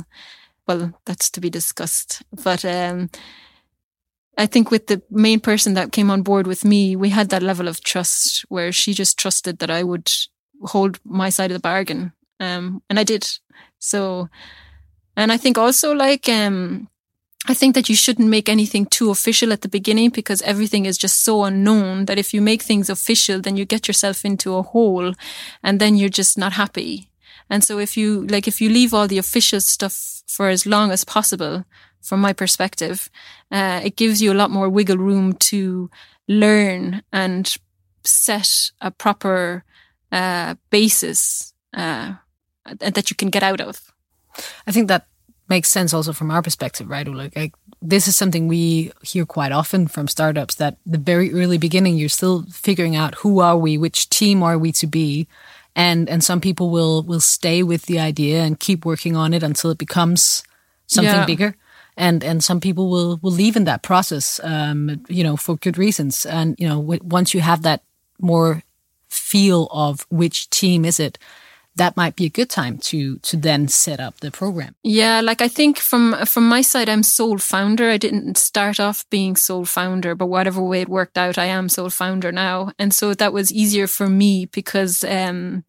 Well, 0.68 1.00
that's 1.06 1.30
to 1.30 1.40
be 1.40 1.50
discussed. 1.50 2.24
But 2.44 2.66
um, 2.66 3.10
I 4.38 4.46
think 4.46 4.72
with 4.72 4.88
the 4.88 5.02
main 5.10 5.40
person 5.40 5.74
that 5.76 5.94
came 5.94 6.12
on 6.12 6.22
board 6.22 6.48
with 6.48 6.66
me, 6.66 6.98
we 6.98 7.12
had 7.12 7.30
that 7.30 7.44
level 7.44 7.70
of 7.70 7.82
trust 7.82 8.42
where 8.50 8.74
she 8.74 8.94
just 8.94 9.18
trusted 9.18 9.60
that 9.60 9.72
I 9.72 9.84
would 9.84 10.12
hold 10.64 11.00
my 11.06 11.30
side 11.30 11.52
of 11.52 11.56
the 11.56 11.62
bargain 11.62 12.12
um, 12.40 12.82
and 12.90 13.00
I 13.00 13.04
did. 13.04 13.28
So, 13.80 14.30
and 15.16 15.32
I 15.32 15.38
think 15.38 15.58
also 15.58 15.94
like, 15.94 16.30
um, 16.30 16.90
I 17.48 17.54
think 17.54 17.76
that 17.76 17.88
you 17.88 17.96
shouldn't 17.96 18.30
make 18.30 18.50
anything 18.50 18.86
too 18.86 19.10
official 19.10 19.54
at 19.54 19.62
the 19.62 19.70
beginning 19.70 20.10
because 20.10 20.42
everything 20.42 20.86
is 20.86 20.98
just 20.98 21.24
so 21.24 21.46
unknown 21.46 22.06
that 22.06 22.18
if 22.18 22.34
you 22.34 22.42
make 22.42 22.62
things 22.62 22.90
official, 22.90 23.40
then 23.40 23.56
you 23.56 23.66
get 23.66 23.88
yourself 23.88 24.26
into 24.26 24.56
a 24.56 24.64
hole 24.64 25.14
and 25.64 25.80
then 25.80 25.96
you're 25.96 26.10
just 26.10 26.38
not 26.38 26.54
happy. 26.54 27.10
And 27.50 27.64
so 27.64 27.80
if 27.80 27.96
you, 27.96 28.28
like, 28.28 28.48
if 28.48 28.60
you 28.60 28.70
leave 28.70 28.94
all 28.94 29.08
the 29.08 29.18
official 29.18 29.62
stuff 29.62 30.24
for 30.28 30.50
as 30.50 30.66
long 30.66 30.92
as 30.92 31.06
possible, 31.06 31.64
from 32.02 32.20
my 32.22 32.34
perspective, 32.34 33.10
uh, 33.52 33.82
it 33.84 33.96
gives 33.96 34.22
you 34.22 34.32
a 34.32 34.36
lot 34.36 34.52
more 34.52 34.70
wiggle 34.70 34.98
room 34.98 35.34
to 35.34 35.90
learn 36.28 37.02
and 37.12 37.58
set 38.04 38.72
a 38.82 38.92
proper, 38.92 39.64
uh, 40.12 40.56
basis, 40.70 41.54
uh, 41.74 42.16
that 42.80 43.10
you 43.10 43.16
can 43.16 43.30
get 43.30 43.44
out 43.44 43.62
of. 43.62 43.92
I 44.68 44.72
think 44.72 44.88
that 44.88 45.08
makes 45.50 45.70
sense 45.70 45.94
also 45.94 46.14
from 46.14 46.30
our 46.30 46.42
perspective, 46.42 46.90
right? 46.90 47.08
Like, 47.08 47.36
like 47.36 47.54
this 47.82 48.08
is 48.08 48.18
something 48.18 48.48
we 48.48 48.92
hear 49.02 49.26
quite 49.26 49.52
often 49.52 49.88
from 49.88 50.08
startups 50.08 50.56
that 50.56 50.78
the 50.86 50.98
very 50.98 51.34
early 51.34 51.58
beginning, 51.58 51.96
you're 51.96 52.10
still 52.10 52.44
figuring 52.52 52.96
out 52.96 53.16
who 53.16 53.40
are 53.40 53.58
we, 53.58 53.78
which 53.78 54.10
team 54.10 54.44
are 54.44 54.58
we 54.58 54.72
to 54.74 54.88
be. 54.88 55.28
And, 55.76 56.10
and 56.10 56.24
some 56.24 56.42
people 56.42 56.70
will, 56.70 57.04
will 57.04 57.20
stay 57.22 57.64
with 57.64 57.86
the 57.86 58.00
idea 58.00 58.44
and 58.44 58.60
keep 58.60 58.84
working 58.84 59.16
on 59.16 59.34
it 59.34 59.44
until 59.44 59.72
it 59.72 59.78
becomes 59.78 60.44
something 60.88 61.14
Yeah. 61.14 61.26
bigger. 61.26 61.56
And, 61.96 62.24
and 62.24 62.44
some 62.44 62.60
people 62.60 62.90
will, 62.90 63.18
will 63.22 63.32
leave 63.32 63.56
in 63.56 63.64
that 63.66 63.84
process, 63.84 64.40
um, 64.44 65.04
you 65.08 65.24
know, 65.24 65.38
for 65.38 65.56
good 65.56 65.78
reasons. 65.78 66.26
And, 66.26 66.56
you 66.60 66.68
know, 66.68 66.82
w- 66.82 67.02
once 67.04 67.34
you 67.34 67.42
have 67.42 67.62
that 67.62 67.84
more 68.20 68.64
feel 69.08 69.68
of 69.72 70.06
which 70.10 70.50
team 70.50 70.84
is 70.84 71.00
it, 71.00 71.18
that 71.78 71.96
might 71.96 72.16
be 72.16 72.26
a 72.26 72.30
good 72.30 72.50
time 72.50 72.78
to, 72.78 73.18
to 73.20 73.38
then 73.38 73.68
set 73.68 74.00
up 74.00 74.20
the 74.20 74.32
program. 74.32 74.76
Yeah, 74.84 75.22
like 75.22 75.42
I 75.42 75.48
think 75.48 75.78
from 75.78 76.26
from 76.26 76.50
my 76.50 76.62
side, 76.62 76.90
I'm 76.90 77.04
sole 77.04 77.38
founder. 77.38 77.90
I 77.90 77.98
didn't 77.98 78.38
start 78.38 78.80
off 78.80 79.06
being 79.10 79.36
sole 79.36 79.66
founder, 79.66 80.16
but 80.16 80.28
whatever 80.28 80.62
way 80.62 80.82
it 80.82 80.90
worked 80.90 81.18
out, 81.18 81.38
I 81.38 81.46
am 81.46 81.70
sole 81.70 81.90
founder 81.90 82.32
now, 82.32 82.72
and 82.78 82.94
so 82.94 83.14
that 83.14 83.34
was 83.34 83.52
easier 83.52 83.88
for 83.88 84.10
me 84.10 84.46
because, 84.46 85.04
um, 85.04 85.64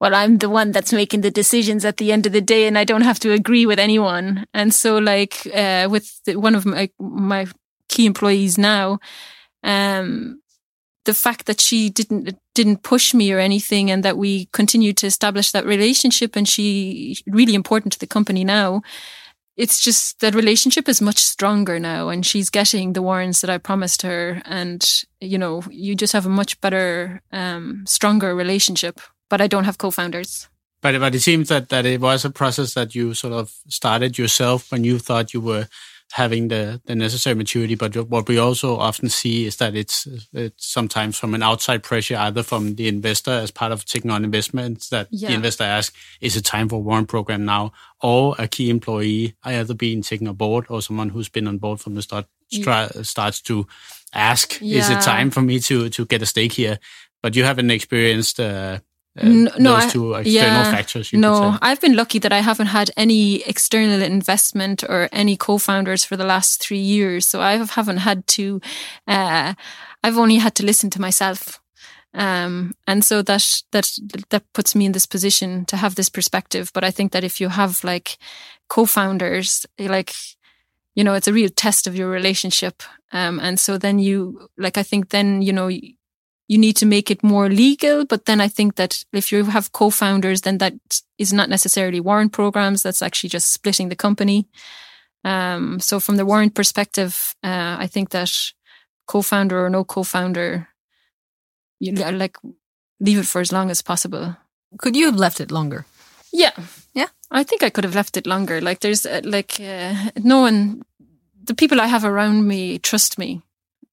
well, 0.00 0.14
I'm 0.14 0.38
the 0.38 0.50
one 0.50 0.72
that's 0.72 0.92
making 0.92 1.22
the 1.22 1.30
decisions 1.30 1.84
at 1.84 1.96
the 1.96 2.12
end 2.12 2.26
of 2.26 2.32
the 2.32 2.40
day, 2.40 2.66
and 2.66 2.76
I 2.76 2.84
don't 2.84 3.02
have 3.02 3.20
to 3.20 3.32
agree 3.32 3.66
with 3.66 3.78
anyone. 3.78 4.46
And 4.52 4.74
so, 4.74 4.98
like 4.98 5.46
uh, 5.54 5.88
with 5.90 6.20
the, 6.24 6.36
one 6.36 6.54
of 6.54 6.66
my 6.66 6.90
my 6.98 7.46
key 7.88 8.06
employees 8.06 8.58
now, 8.58 8.98
um, 9.62 10.42
the 11.04 11.14
fact 11.14 11.46
that 11.46 11.60
she 11.60 11.88
didn't 11.88 12.38
didn't 12.56 12.82
push 12.82 13.14
me 13.14 13.32
or 13.32 13.38
anything 13.38 13.90
and 13.90 14.02
that 14.02 14.16
we 14.16 14.46
continued 14.46 14.96
to 14.96 15.06
establish 15.06 15.52
that 15.52 15.66
relationship 15.66 16.34
and 16.34 16.48
she 16.48 17.18
really 17.26 17.54
important 17.54 17.92
to 17.92 17.98
the 17.98 18.06
company 18.06 18.44
now. 18.44 18.82
It's 19.56 19.80
just 19.80 20.20
that 20.20 20.34
relationship 20.34 20.88
is 20.88 21.00
much 21.00 21.18
stronger 21.18 21.78
now 21.78 22.08
and 22.08 22.24
she's 22.26 22.50
getting 22.50 22.94
the 22.94 23.02
warrants 23.02 23.40
that 23.42 23.50
I 23.50 23.58
promised 23.58 24.02
her 24.02 24.42
and 24.44 24.82
you 25.20 25.38
know 25.38 25.62
you 25.70 25.94
just 25.94 26.12
have 26.12 26.26
a 26.26 26.36
much 26.40 26.60
better 26.60 27.20
um 27.30 27.84
stronger 27.86 28.34
relationship. 28.34 29.00
But 29.28 29.40
I 29.40 29.48
don't 29.48 29.64
have 29.64 29.78
co-founders. 29.78 30.48
But, 30.82 31.00
but 31.00 31.14
it 31.14 31.20
seems 31.20 31.48
that, 31.48 31.68
that 31.70 31.84
it 31.84 32.00
was 32.00 32.24
a 32.24 32.30
process 32.30 32.74
that 32.74 32.94
you 32.94 33.12
sort 33.12 33.32
of 33.32 33.52
started 33.66 34.18
yourself 34.18 34.70
when 34.70 34.84
you 34.84 34.98
thought 35.00 35.34
you 35.34 35.40
were 35.40 35.66
having 36.12 36.48
the, 36.48 36.80
the 36.86 36.94
necessary 36.94 37.34
maturity. 37.34 37.74
But 37.74 37.96
what 38.08 38.28
we 38.28 38.38
also 38.38 38.76
often 38.76 39.08
see 39.08 39.44
is 39.44 39.56
that 39.56 39.74
it's, 39.74 40.06
it's 40.32 40.66
sometimes 40.66 41.18
from 41.18 41.34
an 41.34 41.42
outside 41.42 41.82
pressure, 41.82 42.16
either 42.16 42.42
from 42.42 42.76
the 42.76 42.88
investor 42.88 43.32
as 43.32 43.50
part 43.50 43.72
of 43.72 43.84
taking 43.84 44.10
on 44.10 44.24
investments, 44.24 44.88
that 44.90 45.08
the 45.28 45.34
investor 45.34 45.64
asks, 45.64 45.96
is 46.20 46.36
it 46.36 46.44
time 46.44 46.68
for 46.68 46.76
a 46.76 46.78
warrant 46.78 47.08
program 47.08 47.44
now? 47.44 47.72
Or 48.00 48.34
a 48.38 48.46
key 48.46 48.70
employee, 48.70 49.34
either 49.44 49.74
being 49.74 50.02
taken 50.02 50.28
on 50.28 50.36
board 50.36 50.66
or 50.68 50.80
someone 50.80 51.08
who's 51.08 51.28
been 51.28 51.48
on 51.48 51.58
board 51.58 51.80
from 51.80 51.94
the 51.94 52.02
start 52.02 52.26
stra- 52.52 53.04
starts 53.04 53.40
to 53.42 53.66
ask, 54.14 54.62
is 54.62 54.88
it 54.90 55.00
time 55.02 55.30
for 55.30 55.42
me 55.42 55.58
to, 55.60 55.88
to 55.88 56.06
get 56.06 56.22
a 56.22 56.26
stake 56.26 56.52
here? 56.52 56.78
But 57.22 57.34
you 57.34 57.42
haven't 57.44 57.70
experienced 57.70 58.38
uh, 58.38 58.78
no, 59.22 59.50
those 59.50 59.66
I, 59.66 59.84
external 59.86 60.24
yeah, 60.24 60.70
factors. 60.70 61.12
You 61.12 61.18
no. 61.18 61.58
I've 61.62 61.80
been 61.80 61.96
lucky 61.96 62.18
that 62.18 62.32
I 62.32 62.40
haven't 62.40 62.66
had 62.66 62.90
any 62.96 63.42
external 63.42 64.02
investment 64.02 64.84
or 64.84 65.08
any 65.12 65.36
co-founders 65.36 66.04
for 66.04 66.16
the 66.16 66.24
last 66.24 66.60
three 66.60 66.78
years. 66.78 67.26
So 67.26 67.40
I 67.40 67.56
haven't 67.56 67.98
had 67.98 68.26
to, 68.28 68.60
uh, 69.06 69.54
I've 70.02 70.18
only 70.18 70.36
had 70.36 70.54
to 70.56 70.64
listen 70.66 70.90
to 70.90 71.00
myself. 71.00 71.60
Um, 72.14 72.74
and 72.86 73.04
so 73.04 73.22
that, 73.22 73.62
that, 73.72 73.98
that 74.30 74.52
puts 74.52 74.74
me 74.74 74.86
in 74.86 74.92
this 74.92 75.06
position 75.06 75.64
to 75.66 75.76
have 75.76 75.94
this 75.94 76.08
perspective. 76.08 76.70
But 76.72 76.84
I 76.84 76.90
think 76.90 77.12
that 77.12 77.24
if 77.24 77.40
you 77.40 77.48
have 77.48 77.84
like 77.84 78.18
co-founders, 78.68 79.66
like, 79.78 80.14
you 80.94 81.04
know, 81.04 81.14
it's 81.14 81.28
a 81.28 81.32
real 81.32 81.50
test 81.50 81.86
of 81.86 81.94
your 81.94 82.08
relationship. 82.08 82.82
Um, 83.12 83.38
and 83.40 83.60
so 83.60 83.78
then 83.78 83.98
you, 83.98 84.48
like, 84.56 84.78
I 84.78 84.82
think 84.82 85.10
then, 85.10 85.42
you 85.42 85.52
know, 85.52 85.70
you 86.48 86.58
need 86.58 86.76
to 86.76 86.86
make 86.86 87.10
it 87.10 87.22
more 87.22 87.48
legal. 87.48 88.04
But 88.04 88.24
then 88.24 88.40
I 88.40 88.48
think 88.48 88.76
that 88.76 89.04
if 89.12 89.32
you 89.32 89.44
have 89.44 89.72
co-founders, 89.72 90.42
then 90.42 90.58
that 90.58 90.74
is 91.18 91.32
not 91.32 91.48
necessarily 91.48 92.00
warrant 92.00 92.32
programs. 92.32 92.82
That's 92.82 93.02
actually 93.02 93.30
just 93.30 93.52
splitting 93.52 93.88
the 93.88 93.96
company. 93.96 94.46
Um, 95.24 95.80
so 95.80 95.98
from 95.98 96.16
the 96.16 96.26
warrant 96.26 96.54
perspective, 96.54 97.34
uh, 97.42 97.76
I 97.78 97.88
think 97.88 98.10
that 98.10 98.32
co-founder 99.06 99.64
or 99.64 99.70
no 99.70 99.84
co-founder, 99.84 100.68
you 101.80 101.92
like 101.92 102.38
leave 103.00 103.18
it 103.18 103.26
for 103.26 103.40
as 103.40 103.52
long 103.52 103.70
as 103.70 103.82
possible. 103.82 104.36
Could 104.78 104.96
you 104.96 105.06
have 105.06 105.16
left 105.16 105.40
it 105.40 105.50
longer? 105.50 105.84
Yeah. 106.32 106.52
Yeah. 106.94 107.08
I 107.30 107.42
think 107.42 107.62
I 107.62 107.70
could 107.70 107.84
have 107.84 107.94
left 107.94 108.16
it 108.16 108.26
longer. 108.26 108.60
Like 108.60 108.80
there's 108.80 109.04
uh, 109.04 109.20
like 109.24 109.58
uh, 109.60 110.10
no 110.16 110.40
one, 110.40 110.82
the 111.42 111.54
people 111.54 111.80
I 111.80 111.86
have 111.86 112.04
around 112.04 112.46
me 112.46 112.78
trust 112.78 113.18
me. 113.18 113.42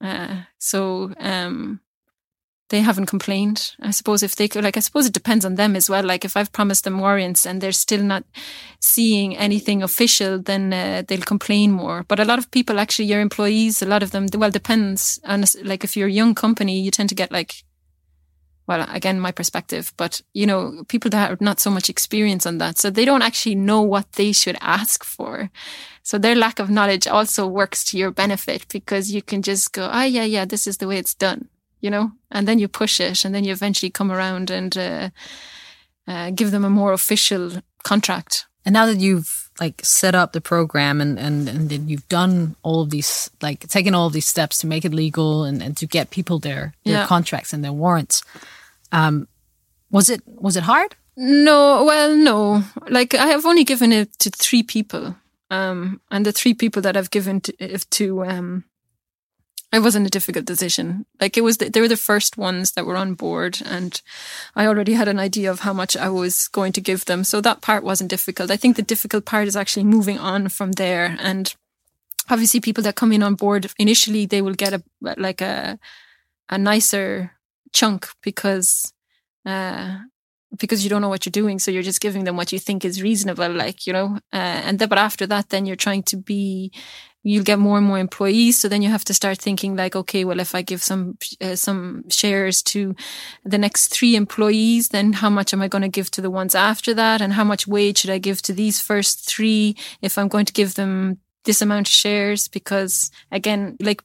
Uh, 0.02 0.44
so 0.60 1.14
um, 1.20 1.80
they 2.74 2.82
haven't 2.82 3.06
complained. 3.06 3.76
I 3.80 3.92
suppose 3.92 4.24
if 4.24 4.36
they 4.36 4.48
could, 4.48 4.64
like, 4.64 4.78
I 4.78 4.80
suppose 4.80 5.06
it 5.06 5.14
depends 5.14 5.46
on 5.46 5.56
them 5.56 5.76
as 5.76 5.92
well. 5.92 6.04
Like 6.04 6.26
if 6.26 6.36
I've 6.36 6.52
promised 6.52 6.86
them 6.86 6.98
warrants 6.98 7.46
and 7.46 7.62
they're 7.62 7.72
still 7.72 8.02
not 8.02 8.24
seeing 8.80 9.38
anything 9.38 9.84
official, 9.84 10.40
then 10.40 10.74
uh, 10.74 11.04
they'll 11.08 11.22
complain 11.22 11.72
more. 11.72 12.04
But 12.08 12.20
a 12.20 12.26
lot 12.26 12.40
of 12.40 12.50
people, 12.50 12.80
actually, 12.80 13.06
your 13.06 13.22
employees, 13.22 13.84
a 13.84 13.86
lot 13.86 14.02
of 14.02 14.10
them, 14.10 14.26
well, 14.34 14.50
depends 14.50 15.20
on, 15.24 15.46
like, 15.64 15.84
if 15.84 15.96
you're 15.96 16.08
a 16.08 16.12
young 16.12 16.34
company, 16.34 16.82
you 16.82 16.90
tend 16.90 17.10
to 17.10 17.16
get 17.16 17.32
like, 17.32 17.64
well, 18.66 18.88
again, 18.90 19.20
my 19.20 19.32
perspective, 19.32 19.94
but 19.98 20.22
you 20.34 20.48
know, 20.48 20.84
people 20.88 21.12
that 21.12 21.30
have 21.30 21.42
not 21.42 21.60
so 21.60 21.70
much 21.70 21.90
experience 21.90 22.48
on 22.48 22.58
that. 22.58 22.80
So 22.80 22.90
they 22.90 23.06
don't 23.06 23.22
actually 23.22 23.56
know 23.56 23.82
what 23.82 24.14
they 24.14 24.32
should 24.32 24.58
ask 24.62 25.04
for. 25.04 25.52
So 26.02 26.18
their 26.18 26.36
lack 26.36 26.60
of 26.60 26.70
knowledge 26.70 27.06
also 27.06 27.46
works 27.46 27.84
to 27.86 27.98
your 27.98 28.12
benefit 28.12 28.66
because 28.70 29.12
you 29.12 29.22
can 29.22 29.42
just 29.42 29.74
go, 29.74 29.90
ah, 29.92 30.06
yeah, 30.06 30.24
yeah, 30.24 30.46
this 30.46 30.66
is 30.66 30.78
the 30.78 30.88
way 30.88 30.98
it's 30.98 31.14
done, 31.14 31.50
you 31.84 31.92
know, 31.92 32.12
and 32.32 32.48
then 32.48 32.60
you 32.60 32.68
push 32.68 33.00
it 33.00 33.26
and 33.26 33.34
then 33.36 33.44
you 33.44 33.52
eventually 33.54 33.92
come 33.92 34.12
around 34.12 34.50
and, 34.52 34.76
uh, 34.78 35.10
uh, 36.08 36.32
give 36.36 36.52
them 36.52 36.66
a 36.66 36.70
more 36.70 36.94
official 36.94 37.52
contract. 37.84 38.46
And 38.66 38.74
now 38.74 38.86
that 38.86 39.00
you've 39.00 39.50
like 39.60 39.82
set 39.84 40.16
up 40.16 40.32
the 40.32 40.42
program 40.42 41.02
and 41.02 41.20
and 41.20 41.50
and 41.50 41.70
then 41.70 41.88
you've 41.90 42.08
done 42.10 42.56
all 42.64 42.82
of 42.82 42.90
these 42.90 43.30
like 43.42 43.68
taken 43.68 43.94
all 43.96 44.08
of 44.08 44.14
these 44.14 44.26
steps 44.30 44.58
to 44.60 44.68
make 44.68 44.86
it 44.86 44.94
legal 44.94 45.44
and, 45.44 45.62
and 45.62 45.78
to 45.78 45.86
get 45.86 46.10
people 46.10 46.40
their 46.40 46.74
their 46.86 46.94
Yeah. 47.00 47.08
contracts 47.08 47.54
and 47.54 47.64
their 47.64 47.74
warrants, 47.74 48.24
um, 48.92 49.28
was 49.92 50.10
it 50.10 50.22
was 50.26 50.56
it 50.56 50.64
hard? 50.64 50.96
No, 51.16 51.84
well, 51.86 52.16
no. 52.16 52.64
Like 52.90 53.14
I 53.14 53.28
have 53.28 53.46
only 53.46 53.64
given 53.64 53.92
it 53.92 54.08
to 54.20 54.30
three 54.30 54.64
people, 54.64 55.16
um, 55.52 56.00
and 56.10 56.26
the 56.26 56.32
three 56.32 56.54
people 56.56 56.82
that 56.82 56.96
I've 56.98 57.12
given 57.12 57.42
to, 57.42 57.52
if 57.60 57.88
to 57.90 58.24
um, 58.26 58.64
it 59.74 59.80
wasn't 59.80 60.06
a 60.06 60.12
difficult 60.12 60.46
decision. 60.46 61.06
Like 61.20 61.36
it 61.36 61.42
was, 61.42 61.58
the, 61.58 61.68
they 61.68 61.82
were 61.82 61.88
the 61.88 61.98
first 61.98 62.38
ones 62.38 62.74
that 62.74 62.86
were 62.86 62.96
on 62.96 63.16
board, 63.16 63.60
and 63.66 64.00
I 64.56 64.68
already 64.68 64.94
had 64.94 65.08
an 65.08 65.20
idea 65.20 65.50
of 65.50 65.62
how 65.62 65.74
much 65.74 65.98
I 65.98 66.10
was 66.10 66.48
going 66.48 66.74
to 66.74 66.82
give 66.82 67.06
them. 67.06 67.24
So 67.24 67.42
that 67.42 67.62
part 67.62 67.84
wasn't 67.84 68.12
difficult. 68.12 68.52
I 68.52 68.56
think 68.56 68.76
the 68.76 68.84
difficult 68.84 69.26
part 69.26 69.48
is 69.48 69.56
actually 69.56 69.86
moving 69.86 70.20
on 70.20 70.50
from 70.50 70.74
there. 70.74 71.18
And 71.20 71.54
obviously, 72.30 72.60
people 72.60 72.84
that 72.84 72.96
come 72.96 73.12
in 73.12 73.24
on 73.24 73.34
board 73.34 73.72
initially, 73.80 74.28
they 74.28 74.44
will 74.44 74.54
get 74.54 74.74
a 74.74 74.84
like 75.02 75.42
a 75.42 75.80
a 76.50 76.58
nicer 76.60 77.32
chunk 77.74 78.10
because 78.22 78.94
uh, 79.48 79.98
because 80.60 80.84
you 80.84 80.90
don't 80.90 81.02
know 81.02 81.10
what 81.10 81.26
you're 81.26 81.32
doing, 81.32 81.58
so 81.58 81.72
you're 81.72 81.82
just 81.82 82.02
giving 82.02 82.26
them 82.26 82.38
what 82.38 82.52
you 82.52 82.60
think 82.60 82.86
is 82.86 83.02
reasonable, 83.02 83.50
like 83.50 83.88
you 83.88 83.94
know. 83.94 84.20
Uh, 84.32 84.62
and 84.66 84.78
then, 84.78 84.88
but 84.88 85.00
after 85.00 85.26
that, 85.26 85.50
then 85.50 85.66
you're 85.66 85.76
trying 85.76 86.04
to 86.04 86.18
be 86.18 86.72
you'll 87.24 87.44
get 87.44 87.60
more 87.60 87.78
and 87.78 87.88
more 87.88 88.00
employees. 88.00 88.60
So 88.60 88.68
then 88.68 88.82
you 88.82 88.90
have 88.90 89.06
to 89.06 89.14
start 89.14 89.40
thinking 89.40 89.76
like, 89.76 89.96
okay, 89.96 90.26
well, 90.26 90.40
if 90.40 90.54
I 90.54 90.62
give 90.62 90.84
some, 90.84 91.18
uh, 91.42 91.56
some 91.56 92.08
shares 92.10 92.62
to 92.64 92.96
the 93.44 93.58
next 93.58 93.88
three 93.88 94.16
employees, 94.16 94.90
then 94.90 95.14
how 95.14 95.30
much 95.30 95.54
am 95.54 95.62
I 95.62 95.68
going 95.70 95.82
to 95.84 95.88
give 95.90 96.12
to 96.12 96.22
the 96.22 96.30
ones 96.30 96.54
after 96.54 96.94
that? 96.94 97.22
And 97.22 97.34
how 97.34 97.44
much 97.44 97.66
wage 97.66 98.00
should 98.00 98.10
I 98.10 98.18
give 98.18 98.42
to 98.44 98.54
these 98.54 98.82
first 98.82 99.26
three 99.28 99.76
if 100.02 100.18
I'm 100.18 100.28
going 100.28 100.46
to 100.46 100.54
give 100.54 100.76
them 100.76 101.20
this 101.46 101.62
amount 101.62 101.88
of 101.88 101.94
shares 101.94 102.48
because 102.48 103.12
again 103.32 103.76
like 103.82 104.02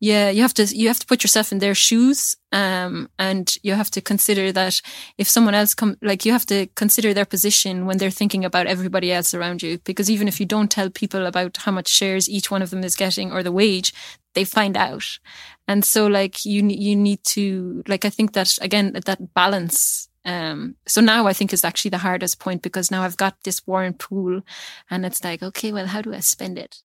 yeah 0.00 0.30
you 0.30 0.42
have 0.42 0.54
to 0.54 0.64
you 0.64 0.88
have 0.88 0.98
to 0.98 1.06
put 1.06 1.22
yourself 1.22 1.52
in 1.52 1.58
their 1.58 1.74
shoes 1.74 2.36
um, 2.52 3.08
and 3.18 3.56
you 3.62 3.74
have 3.74 3.90
to 3.90 4.00
consider 4.00 4.52
that 4.52 4.80
if 5.18 5.28
someone 5.28 5.54
else 5.54 5.74
come 5.74 5.96
like 6.02 6.24
you 6.24 6.32
have 6.32 6.46
to 6.46 6.66
consider 6.74 7.14
their 7.14 7.24
position 7.24 7.86
when 7.86 7.98
they're 7.98 8.10
thinking 8.10 8.44
about 8.44 8.66
everybody 8.66 9.12
else 9.12 9.34
around 9.34 9.62
you 9.62 9.78
because 9.84 10.10
even 10.10 10.28
if 10.28 10.40
you 10.40 10.46
don't 10.46 10.70
tell 10.70 10.90
people 10.90 11.26
about 11.26 11.56
how 11.58 11.72
much 11.72 11.88
shares 11.88 12.28
each 12.28 12.50
one 12.50 12.62
of 12.62 12.70
them 12.70 12.84
is 12.84 12.96
getting 12.96 13.32
or 13.32 13.42
the 13.42 13.52
wage 13.52 13.92
they 14.34 14.44
find 14.44 14.76
out. 14.76 15.18
And 15.66 15.84
so 15.84 16.06
like 16.06 16.44
you 16.44 16.66
you 16.68 16.94
need 16.94 17.24
to 17.24 17.82
like 17.88 18.04
i 18.04 18.10
think 18.10 18.34
that 18.34 18.58
again 18.60 18.92
that 19.06 19.32
balance 19.32 20.08
um, 20.24 20.76
so 20.86 21.00
now 21.00 21.26
I 21.26 21.32
think 21.32 21.52
is 21.52 21.64
actually 21.64 21.90
the 21.90 21.98
hardest 21.98 22.38
point 22.38 22.62
because 22.62 22.90
now 22.90 23.02
I've 23.02 23.16
got 23.16 23.42
this 23.42 23.66
warrant 23.66 23.98
pool 23.98 24.42
and 24.90 25.04
it's 25.04 25.22
like, 25.22 25.42
okay, 25.42 25.72
well, 25.72 25.86
how 25.86 26.00
do 26.00 26.14
I 26.14 26.20
spend 26.20 26.58
it? 26.58 26.82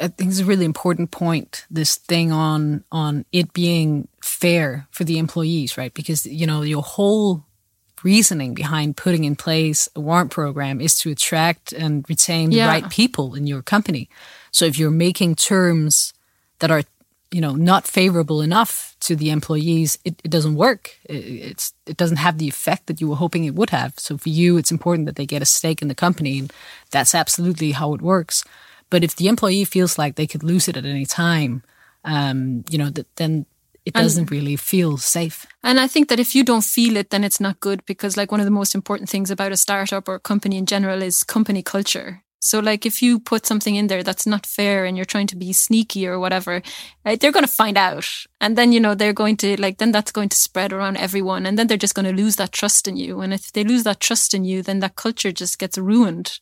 I 0.00 0.08
think 0.08 0.30
it's 0.30 0.40
a 0.40 0.44
really 0.44 0.64
important 0.64 1.10
point, 1.10 1.66
this 1.70 1.96
thing 1.96 2.32
on 2.32 2.84
on 2.90 3.24
it 3.32 3.52
being 3.52 4.08
fair 4.22 4.86
for 4.90 5.04
the 5.04 5.18
employees, 5.18 5.76
right? 5.76 5.92
Because 5.92 6.26
you 6.26 6.46
know, 6.46 6.62
your 6.62 6.82
whole 6.82 7.44
reasoning 8.02 8.54
behind 8.54 8.96
putting 8.96 9.24
in 9.24 9.36
place 9.36 9.88
a 9.94 10.00
warrant 10.00 10.30
program 10.30 10.80
is 10.80 10.98
to 10.98 11.10
attract 11.10 11.72
and 11.72 12.04
retain 12.08 12.50
the 12.50 12.60
right 12.60 12.90
people 12.90 13.34
in 13.34 13.46
your 13.46 13.62
company. 13.62 14.08
So 14.50 14.64
if 14.64 14.76
you're 14.78 14.90
making 14.90 15.36
terms 15.36 16.12
that 16.58 16.70
are 16.70 16.82
you 17.30 17.40
know 17.40 17.54
not 17.54 17.86
favorable 17.86 18.40
enough 18.40 18.91
to 19.02 19.16
the 19.16 19.30
employees 19.30 19.98
it, 20.04 20.14
it 20.24 20.30
doesn't 20.30 20.54
work 20.54 20.96
it, 21.04 21.24
it's 21.50 21.74
it 21.86 21.96
doesn't 21.96 22.16
have 22.16 22.38
the 22.38 22.48
effect 22.48 22.86
that 22.86 23.00
you 23.00 23.08
were 23.08 23.16
hoping 23.16 23.44
it 23.44 23.54
would 23.54 23.70
have 23.70 23.92
so 23.98 24.16
for 24.16 24.30
you 24.30 24.56
it's 24.56 24.70
important 24.70 25.06
that 25.06 25.16
they 25.16 25.26
get 25.26 25.42
a 25.42 25.46
stake 25.46 25.82
in 25.82 25.88
the 25.88 25.94
company 25.94 26.38
and 26.38 26.52
that's 26.90 27.14
absolutely 27.14 27.72
how 27.72 27.92
it 27.94 28.00
works 28.00 28.44
but 28.90 29.04
if 29.04 29.16
the 29.16 29.28
employee 29.28 29.64
feels 29.64 29.98
like 29.98 30.14
they 30.14 30.26
could 30.26 30.42
lose 30.42 30.68
it 30.68 30.76
at 30.76 30.86
any 30.86 31.04
time 31.04 31.62
um, 32.04 32.64
you 32.70 32.78
know 32.78 32.90
th- 32.90 33.06
then 33.16 33.46
it 33.84 33.94
doesn't 33.94 34.22
and, 34.22 34.30
really 34.30 34.56
feel 34.56 34.96
safe. 34.96 35.46
And 35.62 35.80
I 35.80 35.88
think 35.88 36.08
that 36.08 36.20
if 36.20 36.34
you 36.34 36.44
don't 36.44 36.64
feel 36.64 36.96
it, 36.96 37.10
then 37.10 37.24
it's 37.24 37.40
not 37.40 37.58
good 37.58 37.84
because, 37.84 38.16
like, 38.16 38.30
one 38.30 38.40
of 38.40 38.46
the 38.46 38.52
most 38.52 38.74
important 38.74 39.10
things 39.10 39.30
about 39.30 39.52
a 39.52 39.56
startup 39.56 40.08
or 40.08 40.14
a 40.14 40.20
company 40.20 40.56
in 40.56 40.66
general 40.66 41.02
is 41.02 41.24
company 41.24 41.62
culture. 41.62 42.22
So, 42.44 42.58
like, 42.58 42.84
if 42.84 43.00
you 43.02 43.20
put 43.20 43.46
something 43.46 43.76
in 43.76 43.86
there 43.86 44.02
that's 44.02 44.26
not 44.26 44.46
fair 44.46 44.84
and 44.84 44.96
you're 44.96 45.04
trying 45.04 45.28
to 45.28 45.36
be 45.36 45.52
sneaky 45.52 46.08
or 46.08 46.18
whatever, 46.18 46.60
right, 47.04 47.20
they're 47.20 47.30
going 47.30 47.46
to 47.46 47.52
find 47.52 47.78
out. 47.78 48.08
And 48.40 48.58
then, 48.58 48.72
you 48.72 48.80
know, 48.80 48.96
they're 48.96 49.12
going 49.12 49.36
to, 49.38 49.60
like, 49.60 49.78
then 49.78 49.92
that's 49.92 50.10
going 50.10 50.28
to 50.30 50.36
spread 50.36 50.72
around 50.72 50.96
everyone. 50.96 51.46
And 51.46 51.56
then 51.56 51.68
they're 51.68 51.76
just 51.76 51.94
going 51.94 52.06
to 52.06 52.22
lose 52.22 52.34
that 52.36 52.50
trust 52.50 52.88
in 52.88 52.96
you. 52.96 53.20
And 53.20 53.32
if 53.32 53.52
they 53.52 53.62
lose 53.62 53.84
that 53.84 54.00
trust 54.00 54.34
in 54.34 54.44
you, 54.44 54.60
then 54.60 54.80
that 54.80 54.96
culture 54.96 55.30
just 55.30 55.60
gets 55.60 55.78
ruined. 55.78 56.40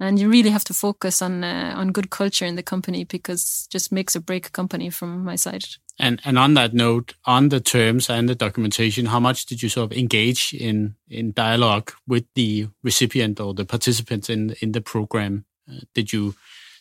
And 0.00 0.18
you 0.18 0.30
really 0.30 0.50
have 0.50 0.64
to 0.64 0.74
focus 0.74 1.20
on 1.20 1.44
uh, 1.44 1.74
on 1.76 1.92
good 1.92 2.10
culture 2.10 2.44
in 2.46 2.56
the 2.56 2.62
company 2.62 3.04
because 3.04 3.68
just 3.70 3.92
makes 3.92 4.16
or 4.16 4.20
break 4.20 4.46
a 4.46 4.50
company 4.50 4.90
from 4.90 5.22
my 5.22 5.36
side. 5.36 5.66
And 5.98 6.20
and 6.24 6.38
on 6.38 6.54
that 6.54 6.74
note, 6.74 7.14
on 7.24 7.50
the 7.50 7.60
terms 7.60 8.10
and 8.10 8.28
the 8.28 8.34
documentation, 8.34 9.06
how 9.06 9.20
much 9.20 9.46
did 9.46 9.62
you 9.62 9.68
sort 9.68 9.92
of 9.92 9.98
engage 9.98 10.52
in 10.52 10.96
in 11.08 11.32
dialogue 11.32 11.92
with 12.06 12.24
the 12.34 12.68
recipient 12.82 13.38
or 13.38 13.54
the 13.54 13.64
participants 13.64 14.28
in 14.28 14.54
in 14.60 14.72
the 14.72 14.80
program? 14.80 15.44
Uh, 15.70 15.80
did 15.94 16.12
you 16.12 16.34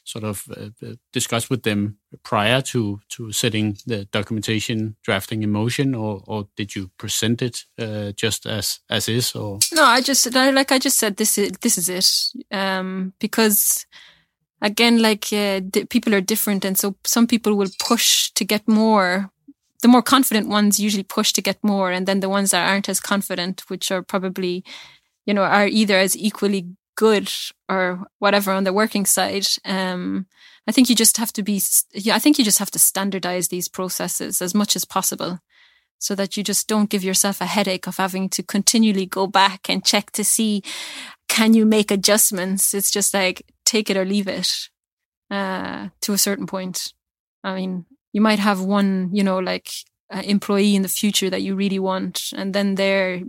sort 0.04 0.24
of 0.24 0.44
uh, 0.50 0.70
uh, 0.86 0.96
discuss 1.12 1.50
with 1.50 1.64
them 1.64 1.98
prior 2.24 2.62
to 2.62 3.00
to 3.10 3.32
setting 3.32 3.78
the 3.86 4.06
documentation 4.06 4.96
drafting 5.04 5.44
in 5.44 5.52
motion, 5.52 5.96
or 5.96 6.24
or 6.26 6.48
did 6.56 6.76
you 6.76 6.90
present 6.98 7.42
it 7.42 7.66
uh, 7.80 8.12
just 8.14 8.46
as 8.46 8.80
as 8.90 9.08
is? 9.08 9.36
Or 9.36 9.60
no, 9.74 9.84
I 9.84 10.02
just 10.02 10.34
like 10.34 10.72
I 10.72 10.80
just 10.80 10.98
said 10.98 11.18
this 11.18 11.38
is 11.38 11.52
this 11.62 11.78
is 11.78 11.90
it 11.90 12.56
um, 12.56 13.14
because 13.20 13.86
again, 14.64 15.02
like 15.02 15.32
uh, 15.32 15.62
people 15.90 16.16
are 16.16 16.22
different, 16.22 16.66
and 16.66 16.78
so 16.78 16.96
some 17.04 17.28
people 17.28 17.56
will 17.56 17.70
push 17.80 18.32
to 18.32 18.44
get 18.44 18.68
more. 18.68 19.30
The 19.84 19.90
more 19.90 20.02
confident 20.02 20.48
ones 20.48 20.80
usually 20.80 21.04
push 21.04 21.34
to 21.34 21.42
get 21.42 21.62
more, 21.62 21.92
and 21.92 22.08
then 22.08 22.22
the 22.22 22.30
ones 22.30 22.52
that 22.52 22.68
aren't 22.68 22.90
as 22.90 23.00
confident, 23.02 23.70
which 23.70 23.92
are 23.92 24.02
probably, 24.02 24.64
you 25.26 25.34
know, 25.34 25.44
are 25.44 25.68
either 25.68 26.00
as 26.00 26.18
equally 26.18 26.70
good 26.96 27.30
or 27.70 28.08
whatever 28.20 28.52
on 28.52 28.64
the 28.64 28.74
working 28.74 29.06
side. 29.06 29.46
Um, 29.66 30.26
I 30.68 30.72
think 30.72 30.90
you 30.90 30.96
just 30.96 31.18
have 31.18 31.34
to 31.34 31.44
be. 31.44 31.62
Yeah, 31.94 32.16
I 32.16 32.20
think 32.20 32.40
you 32.40 32.46
just 32.46 32.60
have 32.60 32.72
to 32.72 32.80
standardize 32.80 33.50
these 33.50 33.68
processes 33.68 34.42
as 34.42 34.56
much 34.56 34.76
as 34.76 34.86
possible 34.86 35.40
so 36.00 36.16
that 36.16 36.36
you 36.36 36.44
just 36.44 36.68
don't 36.68 36.90
give 36.90 37.04
yourself 37.04 37.40
a 37.40 37.46
headache 37.46 37.88
of 37.88 37.98
having 37.98 38.28
to 38.28 38.44
continually 38.44 39.06
go 39.06 39.26
back 39.26 39.70
and 39.70 39.86
check 39.86 40.12
to 40.12 40.24
see 40.24 40.62
can 41.30 41.54
you 41.54 41.66
make 41.66 41.92
adjustments. 41.92 42.74
It's 42.74 42.92
just 42.92 43.14
like 43.14 43.42
take 43.74 43.90
it 43.90 43.98
or 43.98 44.06
leave 44.06 44.30
it 44.40 44.50
uh, 45.32 45.90
to 46.02 46.14
a 46.14 46.24
certain 46.28 46.48
point. 46.48 46.94
I 47.44 47.56
mean, 47.56 47.86
you 48.14 48.22
might 48.22 48.40
have 48.40 48.62
one, 48.62 49.10
you 49.12 49.24
know, 49.24 49.40
like 49.40 49.70
uh, 50.14 50.22
employee 50.24 50.76
in 50.76 50.84
the 50.84 50.98
future 51.02 51.30
that 51.32 51.42
you 51.42 51.56
really 51.56 51.80
want, 51.80 52.32
and 52.36 52.54
then 52.54 52.76
there 52.76 53.22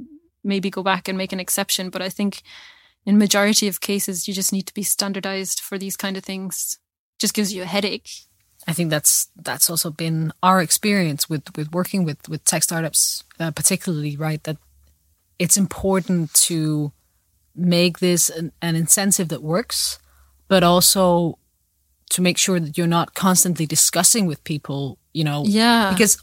maybe 0.42 0.70
go 0.70 0.83
back 0.83 1.09
and 1.09 1.18
make 1.18 1.33
an 1.33 1.40
exception. 1.40 1.90
But 1.90 2.02
I 2.02 2.11
think 2.11 2.42
in 3.07 3.18
majority 3.18 3.68
of 3.68 3.80
cases, 3.80 4.28
you 4.28 4.35
just 4.35 4.52
need 4.52 4.66
to 4.66 4.74
be 4.74 4.83
standardized 4.83 5.61
for 5.61 5.78
these 5.78 5.96
kind 5.96 6.16
of 6.16 6.24
things. 6.24 6.78
Just 7.18 7.35
gives 7.35 7.52
you 7.54 7.62
a 7.62 7.72
headache. 7.76 8.11
I 8.66 8.72
think 8.74 8.90
that's 8.90 9.28
that's 9.37 9.70
also 9.70 9.90
been 9.90 10.33
our 10.42 10.61
experience 10.61 11.30
with 11.30 11.57
with 11.57 11.72
working 11.72 12.04
with 12.04 12.28
with 12.28 12.44
tech 12.44 12.62
startups, 12.62 13.24
uh, 13.40 13.50
particularly 13.50 14.16
right. 14.16 14.42
That 14.44 14.57
it's 15.38 15.57
important 15.57 16.35
to 16.48 16.92
make 17.54 17.98
this 17.98 18.30
an, 18.30 18.52
an 18.61 18.76
incentive 18.76 19.28
that 19.28 19.42
works, 19.42 19.98
but 20.48 20.62
also 20.62 21.38
to 22.11 22.22
make 22.22 22.38
sure 22.38 22.61
that 22.61 22.76
you're 22.78 22.87
not 22.87 23.14
constantly 23.14 23.66
discussing 23.66 24.26
with 24.26 24.42
people, 24.44 24.98
you 25.12 25.24
know, 25.24 25.44
yeah, 25.46 25.90
because 25.90 26.22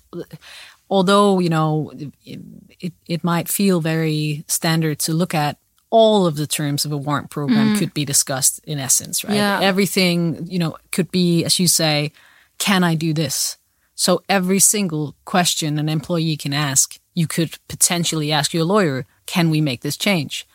although 0.91 1.39
you 1.39 1.49
know 1.49 1.91
it, 2.25 2.39
it, 2.79 2.93
it 3.07 3.23
might 3.23 3.47
feel 3.47 3.81
very 3.81 4.43
standard 4.47 4.99
to 4.99 5.13
look 5.13 5.33
at 5.33 5.57
all 5.89 6.25
of 6.27 6.35
the 6.35 6.47
terms 6.47 6.85
of 6.85 6.91
a 6.91 6.97
warrant 6.97 7.29
program 7.29 7.75
mm. 7.75 7.79
could 7.79 7.93
be 7.93 8.05
discussed 8.05 8.61
in 8.65 8.79
essence 8.79 9.25
right? 9.25 9.35
Yeah. 9.35 9.59
everything 9.61 10.47
you 10.47 10.59
know 10.59 10.77
could 10.91 11.11
be 11.11 11.43
as 11.43 11.59
you 11.59 11.67
say 11.67 12.11
can 12.59 12.83
i 12.83 12.93
do 12.93 13.13
this? 13.13 13.57
So 13.95 14.23
every 14.29 14.59
single 14.59 15.15
question 15.25 15.79
an 15.79 15.89
employee 15.89 16.37
can 16.37 16.53
ask 16.53 16.99
you 17.13 17.27
could 17.27 17.57
potentially 17.67 18.31
ask 18.31 18.53
your 18.53 18.65
lawyer 18.65 19.05
can 19.25 19.49
we 19.49 19.61
make 19.61 19.81
this 19.81 19.97
change? 19.97 20.47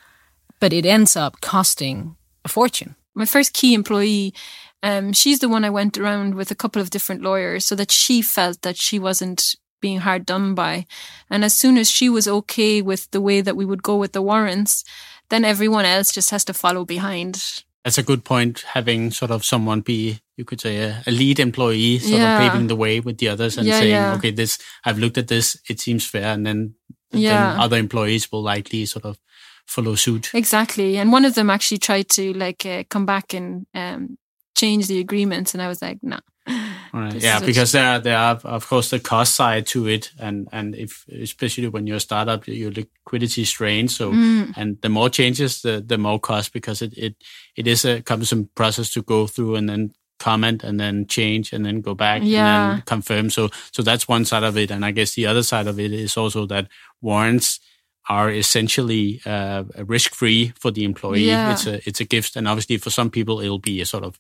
But 0.61 0.73
it 0.73 0.85
ends 0.85 1.17
up 1.17 1.41
costing 1.41 2.17
a 2.45 2.49
fortune 2.49 2.95
my 3.17 3.25
first 3.25 3.55
key 3.55 3.75
employee, 3.75 4.35
um, 4.83 5.13
she's 5.13 5.41
the 5.41 5.49
one 5.49 5.65
I 5.65 5.71
went 5.71 5.99
around 5.99 6.35
with 6.35 6.51
a 6.51 6.55
couple 6.55 6.81
of 6.81 6.91
different 6.91 7.23
lawyers 7.23 7.65
so 7.65 7.75
that 7.75 7.91
she 7.91 8.23
felt 8.23 8.63
that 8.63 8.77
she 8.77 8.99
wasn't 8.99 9.57
being 9.81 9.99
hard 9.99 10.27
done 10.27 10.55
by. 10.55 10.87
And 11.31 11.45
as 11.45 11.55
soon 11.55 11.79
as 11.79 11.91
she 11.91 12.09
was 12.09 12.29
okay 12.29 12.83
with 12.83 13.11
the 13.11 13.21
way 13.21 13.41
that 13.41 13.57
we 13.57 13.65
would 13.65 13.83
go 13.83 13.97
with 13.97 14.13
the 14.13 14.23
warrants, 14.23 14.85
then 15.31 15.45
everyone 15.45 15.85
else 15.85 16.13
just 16.13 16.31
has 16.31 16.45
to 16.45 16.55
follow 16.55 16.85
behind. 16.85 17.65
That's 17.85 17.99
a 17.99 18.03
good 18.03 18.25
point, 18.25 18.61
having 18.61 19.11
sort 19.11 19.31
of 19.31 19.45
someone 19.45 19.81
be, 19.81 20.21
you 20.37 20.45
could 20.45 20.61
say, 20.61 20.77
a, 20.79 21.03
a 21.07 21.11
lead 21.11 21.39
employee, 21.39 21.99
sort 21.99 22.21
yeah. 22.21 22.45
of 22.45 22.53
paving 22.53 22.67
the 22.67 22.77
way 22.77 23.01
with 23.01 23.19
the 23.19 23.29
others 23.29 23.57
and 23.57 23.67
yeah, 23.67 23.79
saying, 23.79 23.91
yeah. 23.91 24.15
okay, 24.15 24.31
this, 24.31 24.59
I've 24.85 24.99
looked 24.99 25.19
at 25.19 25.29
this, 25.29 25.57
it 25.69 25.81
seems 25.81 26.05
fair. 26.05 26.35
And 26.35 26.45
then, 26.45 26.75
then 27.13 27.61
other 27.61 27.77
employees 27.77 28.31
will 28.31 28.43
likely 28.43 28.87
sort 28.87 29.05
of 29.05 29.19
follow 29.67 29.95
suit. 29.95 30.31
Exactly. 30.35 30.97
And 30.97 31.13
one 31.13 31.25
of 31.25 31.35
them 31.35 31.51
actually 31.51 31.79
tried 31.79 32.09
to 32.11 32.33
like 32.33 32.65
uh, 32.65 32.85
come 32.89 33.07
back 33.07 33.35
and 33.35 33.67
um, 33.75 34.19
change 34.57 34.87
the 34.87 35.01
agreements, 35.01 35.55
and 35.55 35.63
I 35.63 35.69
was 35.69 35.83
like, 35.83 35.99
no. 36.03 36.19
Right. 36.93 37.15
Yeah, 37.15 37.41
because 37.41 37.73
there 37.73 37.85
are, 37.85 37.99
there 37.99 38.17
are 38.17 38.41
of 38.45 38.67
course 38.69 38.91
the 38.91 39.01
cost 39.01 39.35
side 39.35 39.67
to 39.67 39.87
it, 39.87 40.13
and 40.19 40.49
and 40.53 40.75
if 40.75 41.05
especially 41.09 41.69
when 41.69 41.87
you're 41.87 41.97
a 41.97 42.01
startup, 42.01 42.47
your 42.47 42.71
liquidity 42.71 43.43
is 43.43 43.49
strained. 43.49 43.91
So 43.91 44.13
mm. 44.13 44.53
and 44.57 44.81
the 44.81 44.89
more 44.89 45.11
changes, 45.11 45.61
the 45.63 45.83
the 45.85 45.99
more 45.99 46.21
cost 46.21 46.53
because 46.53 46.81
it 46.83 46.97
it 46.97 47.17
it 47.57 47.67
is 47.67 47.85
a 47.85 48.01
cumbersome 48.01 48.49
process 48.55 48.91
to 48.93 49.03
go 49.03 49.27
through 49.27 49.57
and 49.57 49.69
then 49.69 49.93
comment 50.19 50.65
and 50.65 50.81
then 50.81 51.07
change 51.07 51.53
and 51.53 51.67
then 51.67 51.83
go 51.83 51.95
back 51.95 52.23
Yeah. 52.25 52.47
and 52.47 52.73
then 52.77 52.83
confirm. 52.87 53.31
So 53.31 53.51
so 53.73 53.83
that's 53.83 54.09
one 54.09 54.25
side 54.25 54.45
of 54.45 54.57
it, 54.57 54.71
and 54.71 54.85
I 54.85 54.93
guess 54.93 55.15
the 55.15 55.27
other 55.27 55.43
side 55.43 55.67
of 55.67 55.79
it 55.79 55.93
is 55.93 56.17
also 56.17 56.47
that 56.47 56.69
warrants 57.03 57.61
are 58.09 58.31
essentially 58.31 59.21
uh, 59.27 59.65
risk 59.87 60.15
free 60.15 60.53
for 60.59 60.71
the 60.71 60.85
employee. 60.85 61.27
Yeah. 61.27 61.53
It's 61.53 61.67
a 61.67 61.89
it's 61.89 62.01
a 62.01 62.05
gift, 62.05 62.37
and 62.37 62.47
obviously 62.49 62.79
for 62.79 62.91
some 62.91 63.11
people 63.11 63.41
it'll 63.41 63.59
be 63.59 63.81
a 63.81 63.87
sort 63.87 64.05
of 64.05 64.19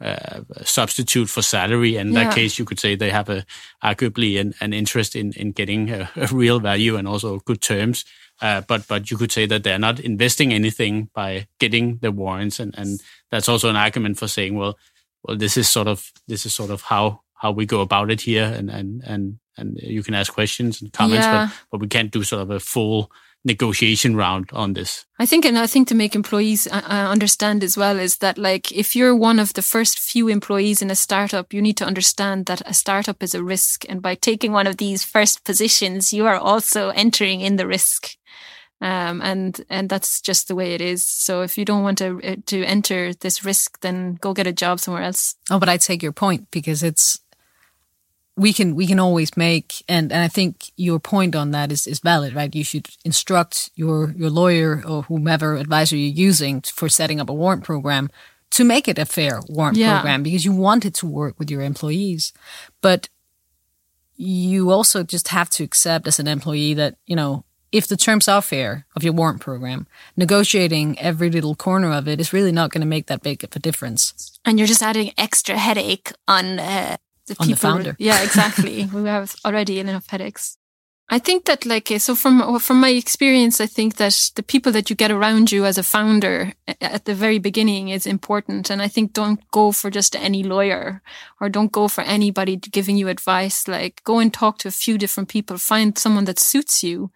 uh, 0.00 0.40
substitute 0.64 1.28
for 1.28 1.42
salary. 1.42 1.96
And 1.96 2.10
in 2.10 2.14
Yeah. 2.14 2.24
that 2.24 2.34
case, 2.34 2.58
you 2.58 2.64
could 2.64 2.80
say 2.80 2.96
they 2.96 3.10
have 3.10 3.28
a 3.28 3.44
arguably 3.82 4.40
an, 4.40 4.54
an 4.60 4.72
interest 4.72 5.14
in 5.14 5.32
in 5.34 5.52
getting 5.52 5.90
a, 5.90 6.08
a 6.16 6.26
real 6.32 6.60
value 6.60 6.96
and 6.96 7.06
also 7.06 7.40
good 7.44 7.60
terms. 7.60 8.04
Uh, 8.42 8.62
but 8.66 8.88
but 8.88 9.10
you 9.10 9.18
could 9.18 9.32
say 9.32 9.46
that 9.46 9.62
they're 9.62 9.78
not 9.78 10.00
investing 10.00 10.52
anything 10.52 11.10
by 11.14 11.46
getting 11.58 11.98
the 12.00 12.10
warrants, 12.10 12.58
and, 12.60 12.74
and 12.78 13.00
that's 13.30 13.48
also 13.48 13.68
an 13.68 13.76
argument 13.76 14.18
for 14.18 14.28
saying, 14.28 14.56
well, 14.56 14.78
well, 15.22 15.36
this 15.36 15.56
is 15.56 15.68
sort 15.68 15.86
of 15.88 16.10
this 16.26 16.46
is 16.46 16.54
sort 16.54 16.70
of 16.70 16.82
how 16.82 17.20
how 17.34 17.52
we 17.52 17.66
go 17.66 17.82
about 17.82 18.10
it 18.10 18.22
here, 18.22 18.44
and 18.58 18.70
and 18.70 19.02
and 19.04 19.38
and 19.60 19.78
you 19.82 20.02
can 20.02 20.14
ask 20.14 20.32
questions 20.32 20.82
and 20.82 20.92
comments, 20.92 21.26
Yeah. 21.26 21.46
but 21.46 21.54
but 21.70 21.80
we 21.80 21.88
can't 21.88 22.10
do 22.12 22.22
sort 22.22 22.42
of 22.42 22.50
a 22.50 22.60
full 22.60 23.10
negotiation 23.44 24.16
round 24.16 24.50
on 24.52 24.74
this. 24.74 25.06
I 25.18 25.26
think, 25.26 25.44
and 25.46 25.58
I 25.58 25.66
think 25.66 25.88
to 25.88 25.94
make 25.94 26.14
employees 26.14 26.66
uh, 26.66 26.82
uh, 26.84 27.10
understand 27.12 27.62
as 27.64 27.76
well 27.76 27.98
is 27.98 28.16
that 28.18 28.36
like 28.36 28.70
if 28.72 28.94
you're 28.94 29.16
one 29.16 29.42
of 29.42 29.52
the 29.52 29.62
first 29.62 29.98
few 29.98 30.28
employees 30.28 30.82
in 30.82 30.90
a 30.90 30.94
startup, 30.94 31.52
you 31.54 31.62
need 31.62 31.76
to 31.78 31.86
understand 31.86 32.46
that 32.46 32.62
a 32.66 32.74
startup 32.74 33.22
is 33.22 33.34
a 33.34 33.42
risk, 33.42 33.84
and 33.88 34.02
by 34.02 34.14
taking 34.14 34.52
one 34.52 34.66
of 34.70 34.76
these 34.76 35.04
first 35.04 35.44
positions, 35.44 36.12
you 36.12 36.26
are 36.26 36.38
also 36.38 36.90
entering 36.90 37.40
in 37.40 37.56
the 37.56 37.66
risk. 37.66 38.16
Um, 38.82 39.20
and 39.20 39.60
and 39.68 39.90
that's 39.90 40.22
just 40.22 40.48
the 40.48 40.54
way 40.54 40.74
it 40.74 40.80
is. 40.80 41.06
So 41.06 41.42
if 41.42 41.58
you 41.58 41.64
don't 41.66 41.82
want 41.82 41.98
to 41.98 42.20
uh, 42.24 42.36
to 42.46 42.64
enter 42.64 43.12
this 43.14 43.44
risk, 43.44 43.78
then 43.80 44.16
go 44.20 44.32
get 44.32 44.46
a 44.46 44.52
job 44.52 44.80
somewhere 44.80 45.02
else. 45.04 45.34
Oh, 45.50 45.58
but 45.58 45.68
I 45.68 45.76
take 45.78 46.02
your 46.02 46.12
point 46.14 46.50
because 46.50 46.82
it's 46.82 47.20
we 48.44 48.52
can 48.58 48.68
we 48.80 48.86
can 48.86 48.98
always 49.06 49.30
make 49.36 49.68
and, 49.88 50.10
and 50.12 50.22
I 50.22 50.28
think 50.28 50.54
your 50.76 50.98
point 51.00 51.34
on 51.36 51.50
that 51.52 51.70
is, 51.72 51.86
is 51.86 52.00
valid, 52.00 52.32
right? 52.34 52.54
You 52.60 52.64
should 52.64 52.88
instruct 53.04 53.70
your 53.74 53.98
your 54.20 54.30
lawyer 54.30 54.82
or 54.90 55.02
whomever 55.08 55.48
advisor 55.64 55.96
you're 55.96 56.26
using 56.30 56.62
for 56.78 56.88
setting 56.88 57.20
up 57.20 57.28
a 57.30 57.34
warrant 57.42 57.64
program 57.64 58.08
to 58.56 58.64
make 58.64 58.88
it 58.88 58.98
a 58.98 59.04
fair 59.04 59.34
warrant 59.48 59.76
Yeah. 59.78 59.92
program 59.92 60.22
because 60.22 60.44
you 60.46 60.52
want 60.66 60.84
it 60.84 60.94
to 61.00 61.06
work 61.06 61.34
with 61.38 61.50
your 61.50 61.62
employees. 61.62 62.32
But 62.80 63.08
you 64.16 64.70
also 64.70 65.02
just 65.02 65.28
have 65.28 65.48
to 65.50 65.64
accept 65.64 66.06
as 66.06 66.18
an 66.18 66.28
employee 66.28 66.74
that, 66.74 66.94
you 67.06 67.16
know, 67.16 67.44
if 67.72 67.86
the 67.86 67.96
terms 67.96 68.26
are 68.28 68.42
fair 68.42 68.84
of 68.96 69.02
your 69.04 69.12
warrant 69.14 69.40
program, 69.40 69.86
negotiating 70.16 70.98
every 70.98 71.30
little 71.30 71.54
corner 71.54 71.92
of 71.92 72.08
it 72.08 72.20
is 72.20 72.32
really 72.32 72.52
not 72.52 72.70
going 72.70 72.80
to 72.82 72.86
make 72.86 73.06
that 73.06 73.22
big 73.22 73.44
of 73.44 73.54
a 73.56 73.58
difference. 73.58 74.38
and 74.44 74.58
you're 74.58 74.66
just 74.68 74.82
adding 74.82 75.12
extra 75.16 75.56
headache 75.56 76.12
on 76.26 76.58
uh, 76.58 76.96
the 77.30 77.36
On 77.40 77.46
the 77.48 77.54
people. 77.54 77.70
founder. 77.70 77.96
Yeah, 78.08 78.22
exactly. 78.22 78.84
we 78.94 79.08
have 79.08 79.34
already 79.44 79.78
enough 79.80 80.08
headaches. 80.10 80.56
I 81.12 81.18
think 81.18 81.44
that, 81.46 81.66
like, 81.66 81.90
uh, 81.90 81.98
so 81.98 82.14
from 82.14 82.58
from 82.60 82.80
my 82.80 82.90
experience, 82.90 83.60
I 83.60 83.66
think 83.66 83.96
that 83.96 84.30
the 84.36 84.44
people 84.44 84.72
that 84.72 84.88
you 84.90 84.96
get 84.96 85.10
around 85.10 85.50
you 85.50 85.64
as 85.66 85.78
a 85.78 85.82
founder 85.82 86.52
uh, 86.68 86.74
at 86.80 87.04
the 87.04 87.14
very 87.14 87.40
beginning 87.40 87.88
is 87.88 88.06
important. 88.06 88.70
And 88.70 88.80
I 88.80 88.88
think 88.88 89.12
don't 89.12 89.40
go 89.50 89.72
for 89.72 89.90
just 89.90 90.14
any 90.14 90.44
lawyer 90.44 91.02
or 91.40 91.48
don't 91.48 91.72
go 91.72 91.88
for 91.88 92.04
anybody 92.04 92.56
giving 92.56 92.96
you 92.96 93.08
advice. 93.08 93.66
Like, 93.66 94.02
go 94.04 94.20
and 94.20 94.32
talk 94.32 94.58
to 94.58 94.68
a 94.68 94.70
few 94.84 94.98
different 94.98 95.28
people, 95.28 95.58
find 95.58 95.98
someone 95.98 96.26
that 96.26 96.38
suits 96.38 96.84
you, 96.84 97.10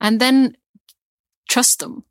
and 0.00 0.18
then 0.20 0.56
trust 1.48 1.78
them 1.80 2.04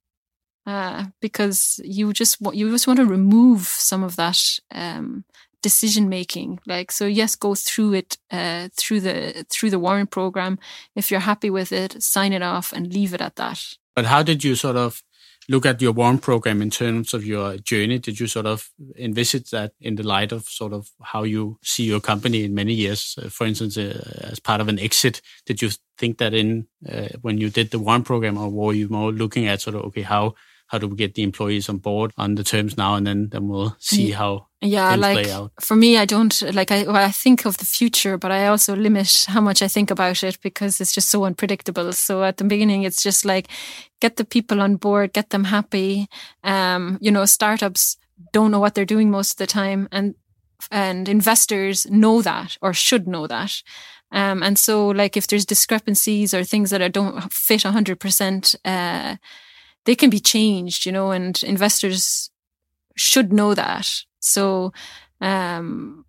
uh, 0.66 1.06
because 1.22 1.80
you 1.84 2.14
just 2.14 2.42
wa- 2.42 2.52
you 2.52 2.70
just 2.70 2.88
want 2.88 3.00
to 3.00 3.06
remove 3.06 3.62
some 3.62 4.04
of 4.04 4.16
that 4.16 4.60
um, 4.72 5.26
decision 5.62 6.10
making. 6.10 6.60
Like 6.66 6.92
so, 6.92 7.06
yes, 7.06 7.36
go 7.36 7.56
through 7.56 7.94
it 7.94 8.18
uh, 8.32 8.70
through 8.76 9.02
the 9.02 9.46
through 9.50 9.70
the 9.72 9.80
warrant 9.80 10.12
program. 10.12 10.60
If 10.96 11.12
you're 11.12 11.20
happy 11.22 11.50
with 11.50 11.72
it, 11.72 12.02
sign 12.02 12.34
it 12.34 12.42
off 12.42 12.74
and 12.74 12.94
leave 12.94 13.14
it 13.14 13.22
at 13.22 13.36
that. 13.36 13.78
But 13.96 14.06
how 14.06 14.24
did 14.24 14.44
you 14.44 14.56
sort 14.56 14.76
of 14.76 15.04
look 15.50 15.66
at 15.66 15.82
your 15.82 15.92
warrant 15.92 16.22
program 16.22 16.62
in 16.62 16.70
terms 16.70 17.14
of 17.14 17.26
your 17.26 17.58
journey? 17.58 17.98
Did 17.98 18.20
you 18.20 18.28
sort 18.28 18.46
of 18.46 18.70
envisage 18.98 19.50
that 19.50 19.74
in 19.82 19.96
the 19.96 20.04
light 20.04 20.32
of 20.32 20.44
sort 20.44 20.74
of 20.74 20.92
how 21.02 21.24
you 21.24 21.58
see 21.64 21.84
your 21.84 22.00
company 22.00 22.44
in 22.44 22.54
many 22.54 22.74
years? 22.74 23.18
Uh, 23.22 23.30
for 23.30 23.48
instance, 23.48 23.78
uh, 23.78 24.30
as 24.32 24.40
part 24.40 24.62
of 24.62 24.68
an 24.68 24.80
exit, 24.80 25.22
did 25.46 25.62
you 25.62 25.72
think 25.98 26.20
that 26.20 26.34
in 26.34 26.68
uh, 26.88 27.10
when 27.22 27.40
you 27.40 27.50
did 27.50 27.72
the 27.72 27.80
warrant 27.80 28.06
program, 28.06 28.38
or 28.38 28.50
were 28.50 28.74
you 28.74 28.88
more 28.90 29.12
looking 29.12 29.48
at 29.48 29.62
sort 29.62 29.76
of 29.76 29.84
okay 29.86 30.04
how 30.04 30.36
how 30.70 30.78
do 30.80 30.88
we 30.88 30.96
get 30.96 31.14
the 31.16 31.24
employees 31.24 31.70
on 31.70 31.78
board 31.78 32.12
on 32.18 32.36
the 32.36 32.44
terms 32.44 32.78
now, 32.78 32.96
and 32.96 33.06
then 33.06 33.30
then 33.30 33.48
we'll 33.48 33.76
see 33.80 34.12
how 34.12 34.48
Yeah, 34.62 34.90
things 34.90 35.02
like 35.02 35.16
play 35.16 35.32
out? 35.32 35.52
for 35.62 35.76
me, 35.76 35.98
I 35.98 36.06
don't 36.06 36.42
like 36.54 36.72
I 36.72 36.84
well, 36.84 37.08
I 37.08 37.12
think 37.12 37.46
of 37.46 37.58
the 37.58 37.66
future, 37.66 38.18
but 38.18 38.32
I 38.32 38.48
also 38.48 38.76
limit 38.76 39.26
how 39.28 39.42
much 39.42 39.62
I 39.62 39.68
think 39.68 39.92
about 39.92 40.24
it 40.24 40.38
because 40.42 40.82
it's 40.82 40.94
just 40.94 41.10
so 41.10 41.26
unpredictable. 41.26 41.92
So 41.94 42.24
at 42.24 42.38
the 42.38 42.44
beginning, 42.44 42.84
it's 42.84 43.04
just 43.04 43.26
like 43.26 43.48
get 44.00 44.16
the 44.16 44.26
people 44.26 44.62
on 44.62 44.78
board, 44.78 45.14
get 45.14 45.30
them 45.30 45.46
happy. 45.46 46.08
Um, 46.44 46.98
you 47.02 47.12
know, 47.12 47.26
startups 47.26 47.98
don't 48.32 48.52
know 48.52 48.60
what 48.60 48.74
they're 48.74 48.96
doing 48.96 49.10
most 49.12 49.32
of 49.32 49.38
the 49.38 49.48
time, 49.48 49.88
and 49.92 50.16
and 50.72 51.08
investors 51.10 51.86
know 51.90 52.22
that 52.22 52.58
or 52.62 52.74
should 52.74 53.08
know 53.08 53.28
that. 53.28 53.64
Um, 54.12 54.44
and 54.44 54.58
so 54.58 54.88
like 54.88 55.16
if 55.18 55.28
there's 55.28 55.46
discrepancies 55.46 56.34
or 56.34 56.44
things 56.44 56.70
that 56.70 56.82
are, 56.82 56.90
don't 56.90 57.32
fit 57.32 57.64
hundred 57.64 58.00
percent, 58.00 58.56
uh, 58.66 59.16
they 59.86 59.96
can 59.96 60.10
be 60.10 60.20
changed, 60.20 60.86
you 60.86 60.92
know, 60.92 61.12
and 61.12 61.42
investors 61.44 62.30
should 62.96 63.32
know 63.32 63.54
that. 63.54 63.90
So, 64.20 64.74
um, 65.22 66.06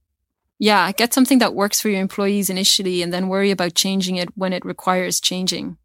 yeah, 0.58 0.92
get 0.92 1.14
something 1.14 1.38
that 1.38 1.54
works 1.54 1.80
for 1.80 1.88
your 1.88 2.00
employees 2.00 2.50
initially 2.50 3.02
and 3.02 3.12
then 3.12 3.28
worry 3.28 3.50
about 3.50 3.74
changing 3.74 4.16
it 4.16 4.28
when 4.36 4.52
it 4.52 4.64
requires 4.64 5.20
changing. 5.20 5.78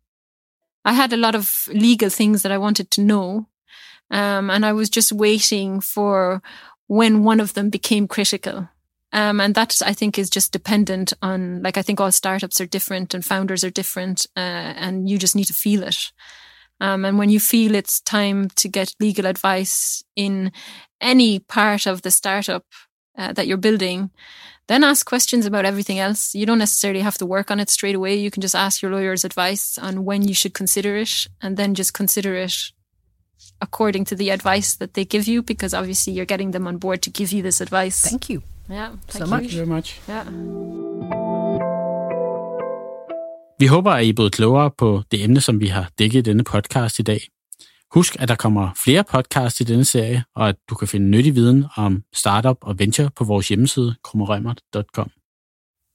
I 0.84 0.94
had 0.94 1.14
a 1.14 1.18
lot 1.18 1.36
of 1.36 1.68
legal 1.74 2.10
things 2.10 2.44
that 2.44 2.52
I 2.52 2.58
wanted 2.58 2.92
to 2.92 3.02
know. 3.02 3.48
Um, 4.12 4.50
and 4.52 4.66
I 4.66 4.74
was 4.74 4.90
just 4.90 5.12
waiting 5.12 5.82
for 5.82 6.42
when 6.88 7.24
one 7.24 7.40
of 7.40 7.54
them 7.54 7.70
became 7.70 8.08
critical. 8.08 8.70
Um, 9.12 9.40
and 9.40 9.56
that 9.56 9.82
I 9.84 9.94
think 9.94 10.20
is 10.20 10.30
just 10.30 10.52
dependent 10.52 11.14
on, 11.22 11.64
like, 11.64 11.78
I 11.78 11.82
think 11.82 12.00
all 12.00 12.12
startups 12.12 12.60
are 12.60 12.66
different 12.66 13.14
and 13.14 13.24
founders 13.24 13.64
are 13.64 13.70
different, 13.70 14.28
uh, 14.36 14.40
and 14.40 15.10
you 15.10 15.18
just 15.18 15.36
need 15.36 15.46
to 15.46 15.54
feel 15.54 15.84
it. 15.84 16.12
Um, 16.82 17.06
and 17.06 17.18
when 17.18 17.30
you 17.30 17.40
feel 17.40 17.74
it's 17.74 18.02
time 18.02 18.50
to 18.56 18.68
get 18.68 18.96
legal 19.00 19.26
advice 19.26 20.04
in 20.16 20.52
any 21.00 21.40
part 21.40 21.86
of 21.86 22.02
the 22.02 22.12
startup 22.12 22.66
uh, 23.18 23.34
that 23.34 23.48
you're 23.48 23.58
building, 23.58 24.12
then 24.68 24.84
ask 24.84 25.06
questions 25.06 25.46
about 25.46 25.66
everything 25.66 26.00
else. 26.00 26.34
You 26.34 26.46
don't 26.46 26.58
necessarily 26.58 27.02
have 27.02 27.18
to 27.20 27.26
work 27.26 27.52
on 27.52 27.60
it 27.60 27.70
straight 27.70 27.96
away. 27.96 28.16
You 28.16 28.32
can 28.32 28.42
just 28.42 28.56
ask 28.56 28.82
your 28.82 28.92
lawyer's 28.92 29.24
advice 29.24 29.78
on 29.78 30.06
when 30.06 30.28
you 30.28 30.34
should 30.34 30.54
consider 30.54 30.98
it 30.98 31.28
and 31.42 31.56
then 31.56 31.76
just 31.76 31.94
consider 31.94 32.36
it 32.36 32.72
according 33.62 34.06
to 34.06 34.16
the 34.16 34.32
advice 34.32 34.76
that 34.76 34.96
they 34.96 35.06
give 35.06 35.28
you 35.28 35.42
because 35.42 35.74
obviously 35.74 36.14
you're 36.14 36.26
getting 36.26 36.52
them 36.52 36.68
on 36.68 36.78
board 36.78 37.02
to 37.04 37.10
give 37.10 37.32
you 37.32 37.42
this 37.42 37.62
advice. 37.62 38.02
Thank 38.02 38.30
you. 38.30 38.44
yeah, 38.68 38.96
so 39.08 39.20
thank 39.20 39.30
much. 39.30 39.44
you. 39.44 39.50
very 39.50 39.68
much. 39.68 40.00
Yeah. 40.08 41.25
Vi 43.60 43.66
håber, 43.66 43.92
at 43.92 44.06
I 44.06 44.10
er 44.10 44.14
blevet 44.14 44.32
klogere 44.32 44.72
på 44.78 45.04
det 45.12 45.24
emne, 45.24 45.42
som 45.42 45.60
vi 45.60 45.68
har 45.68 45.90
dækket 46.00 46.20
i 46.20 46.22
denne 46.22 46.44
podcast 46.44 47.00
i 47.00 47.02
dag. 47.02 47.22
Husk, 47.92 48.16
at 48.20 48.28
der 48.28 48.36
kommer 48.36 48.70
flere 48.84 49.04
podcasts 49.04 49.62
i 49.62 49.64
denne 49.64 49.86
serie, 49.86 50.24
og 50.36 50.50
at 50.50 50.56
du 50.70 50.76
kan 50.76 50.88
finde 50.88 51.08
nyttig 51.08 51.36
viden 51.36 51.66
om 51.76 52.04
startup 52.14 52.58
og 52.62 52.80
venture 52.80 53.10
på 53.16 53.24
vores 53.24 53.48
hjemmeside, 53.48 53.96
krummerømert.com. 54.04 55.12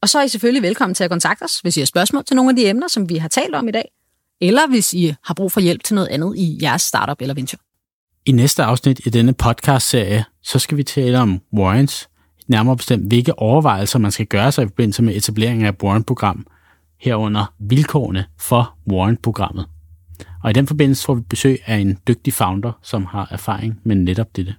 Og 0.03 0.09
så 0.09 0.19
er 0.19 0.23
I 0.23 0.29
selvfølgelig 0.29 0.63
velkommen 0.63 0.95
til 0.95 1.05
at 1.05 1.11
kontakte 1.11 1.43
os, 1.43 1.59
hvis 1.59 1.77
I 1.77 1.81
har 1.81 1.87
spørgsmål 1.87 2.25
til 2.25 2.37
nogle 2.37 2.51
af 2.51 2.57
de 2.57 2.69
emner, 2.69 2.89
som 2.89 3.09
vi 3.09 3.17
har 3.17 3.29
talt 3.29 3.55
om 3.55 3.69
i 3.69 3.71
dag, 3.71 3.91
eller 4.41 4.69
hvis 4.69 4.95
I 4.95 5.15
har 5.25 5.35
brug 5.35 5.53
for 5.53 5.61
hjælp 5.61 5.85
til 5.85 5.95
noget 5.95 6.09
andet 6.09 6.37
i 6.37 6.59
jeres 6.63 6.83
startup 6.83 7.21
eller 7.21 7.35
venture. 7.35 7.61
I 8.27 8.33
næste 8.33 8.63
afsnit 8.63 9.01
i 9.07 9.11
denne 9.11 9.33
podcast-serie, 9.33 10.25
så 10.43 10.59
skal 10.59 10.77
vi 10.77 10.83
tale 10.83 11.19
om 11.19 11.41
warrants, 11.57 12.09
nærmere 12.49 12.77
bestemt 12.77 13.09
hvilke 13.09 13.39
overvejelser 13.39 13.99
man 13.99 14.11
skal 14.11 14.27
gøre 14.27 14.53
sig 14.53 14.65
i 14.65 14.67
forbindelse 14.67 15.03
med 15.03 15.17
etableringen 15.17 15.67
af 15.67 15.69
et 15.69 15.83
warrant-program, 15.83 16.47
herunder 17.01 17.55
vilkårene 17.59 18.25
for 18.39 18.79
warrant-programmet. 18.93 19.67
Og 20.43 20.51
i 20.51 20.53
den 20.53 20.67
forbindelse 20.67 21.05
får 21.05 21.15
vi 21.15 21.21
besøg 21.21 21.59
af 21.67 21.77
en 21.77 21.99
dygtig 22.09 22.33
founder, 22.33 22.73
som 22.83 23.05
har 23.05 23.29
erfaring 23.31 23.81
med 23.85 23.97
netop 23.97 24.37
dette. 24.37 24.55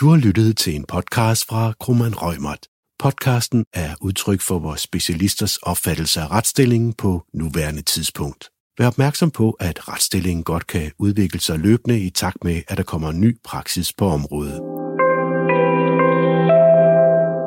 Du 0.00 0.08
har 0.08 0.16
lyttet 0.16 0.56
til 0.56 0.74
en 0.74 0.84
podcast 0.84 1.46
fra 1.48 1.72
Krummeren 1.80 2.14
Rømert. 2.14 2.58
Podcasten 2.98 3.64
er 3.72 3.94
udtryk 4.00 4.40
for 4.40 4.58
vores 4.58 4.80
specialisters 4.80 5.56
opfattelse 5.56 6.20
af 6.20 6.30
retsstillingen 6.30 6.92
på 6.92 7.24
nuværende 7.34 7.82
tidspunkt. 7.82 8.48
Vær 8.78 8.86
opmærksom 8.86 9.30
på, 9.30 9.50
at 9.50 9.88
retsstillingen 9.88 10.44
godt 10.44 10.66
kan 10.66 10.92
udvikle 10.98 11.40
sig 11.40 11.58
løbende 11.58 12.00
i 12.00 12.10
takt 12.10 12.44
med, 12.44 12.62
at 12.68 12.76
der 12.76 12.82
kommer 12.82 13.12
ny 13.12 13.38
praksis 13.44 13.92
på 13.92 14.06
området. 14.06 14.60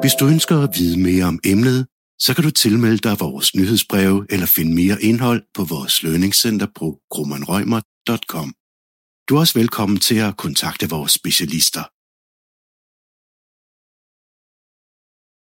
Hvis 0.01 0.13
du 0.13 0.27
ønsker 0.27 0.57
at 0.63 0.69
vide 0.77 0.99
mere 0.99 1.25
om 1.25 1.39
emnet, 1.45 1.87
så 2.19 2.33
kan 2.33 2.43
du 2.43 2.51
tilmelde 2.51 2.97
dig 2.97 3.19
vores 3.19 3.55
nyhedsbreve 3.55 4.25
eller 4.29 4.45
finde 4.45 4.75
mere 4.75 5.01
indhold 5.01 5.43
på 5.53 5.63
vores 5.63 6.03
lønningscenter 6.03 6.67
på 6.75 6.99
grummanrøgmer.com. 7.09 8.53
Du 9.29 9.35
er 9.35 9.39
også 9.39 9.59
velkommen 9.59 9.99
til 9.99 10.15
at 10.15 10.37
kontakte 10.37 10.89
vores 10.89 11.11
specialister. 11.11 11.83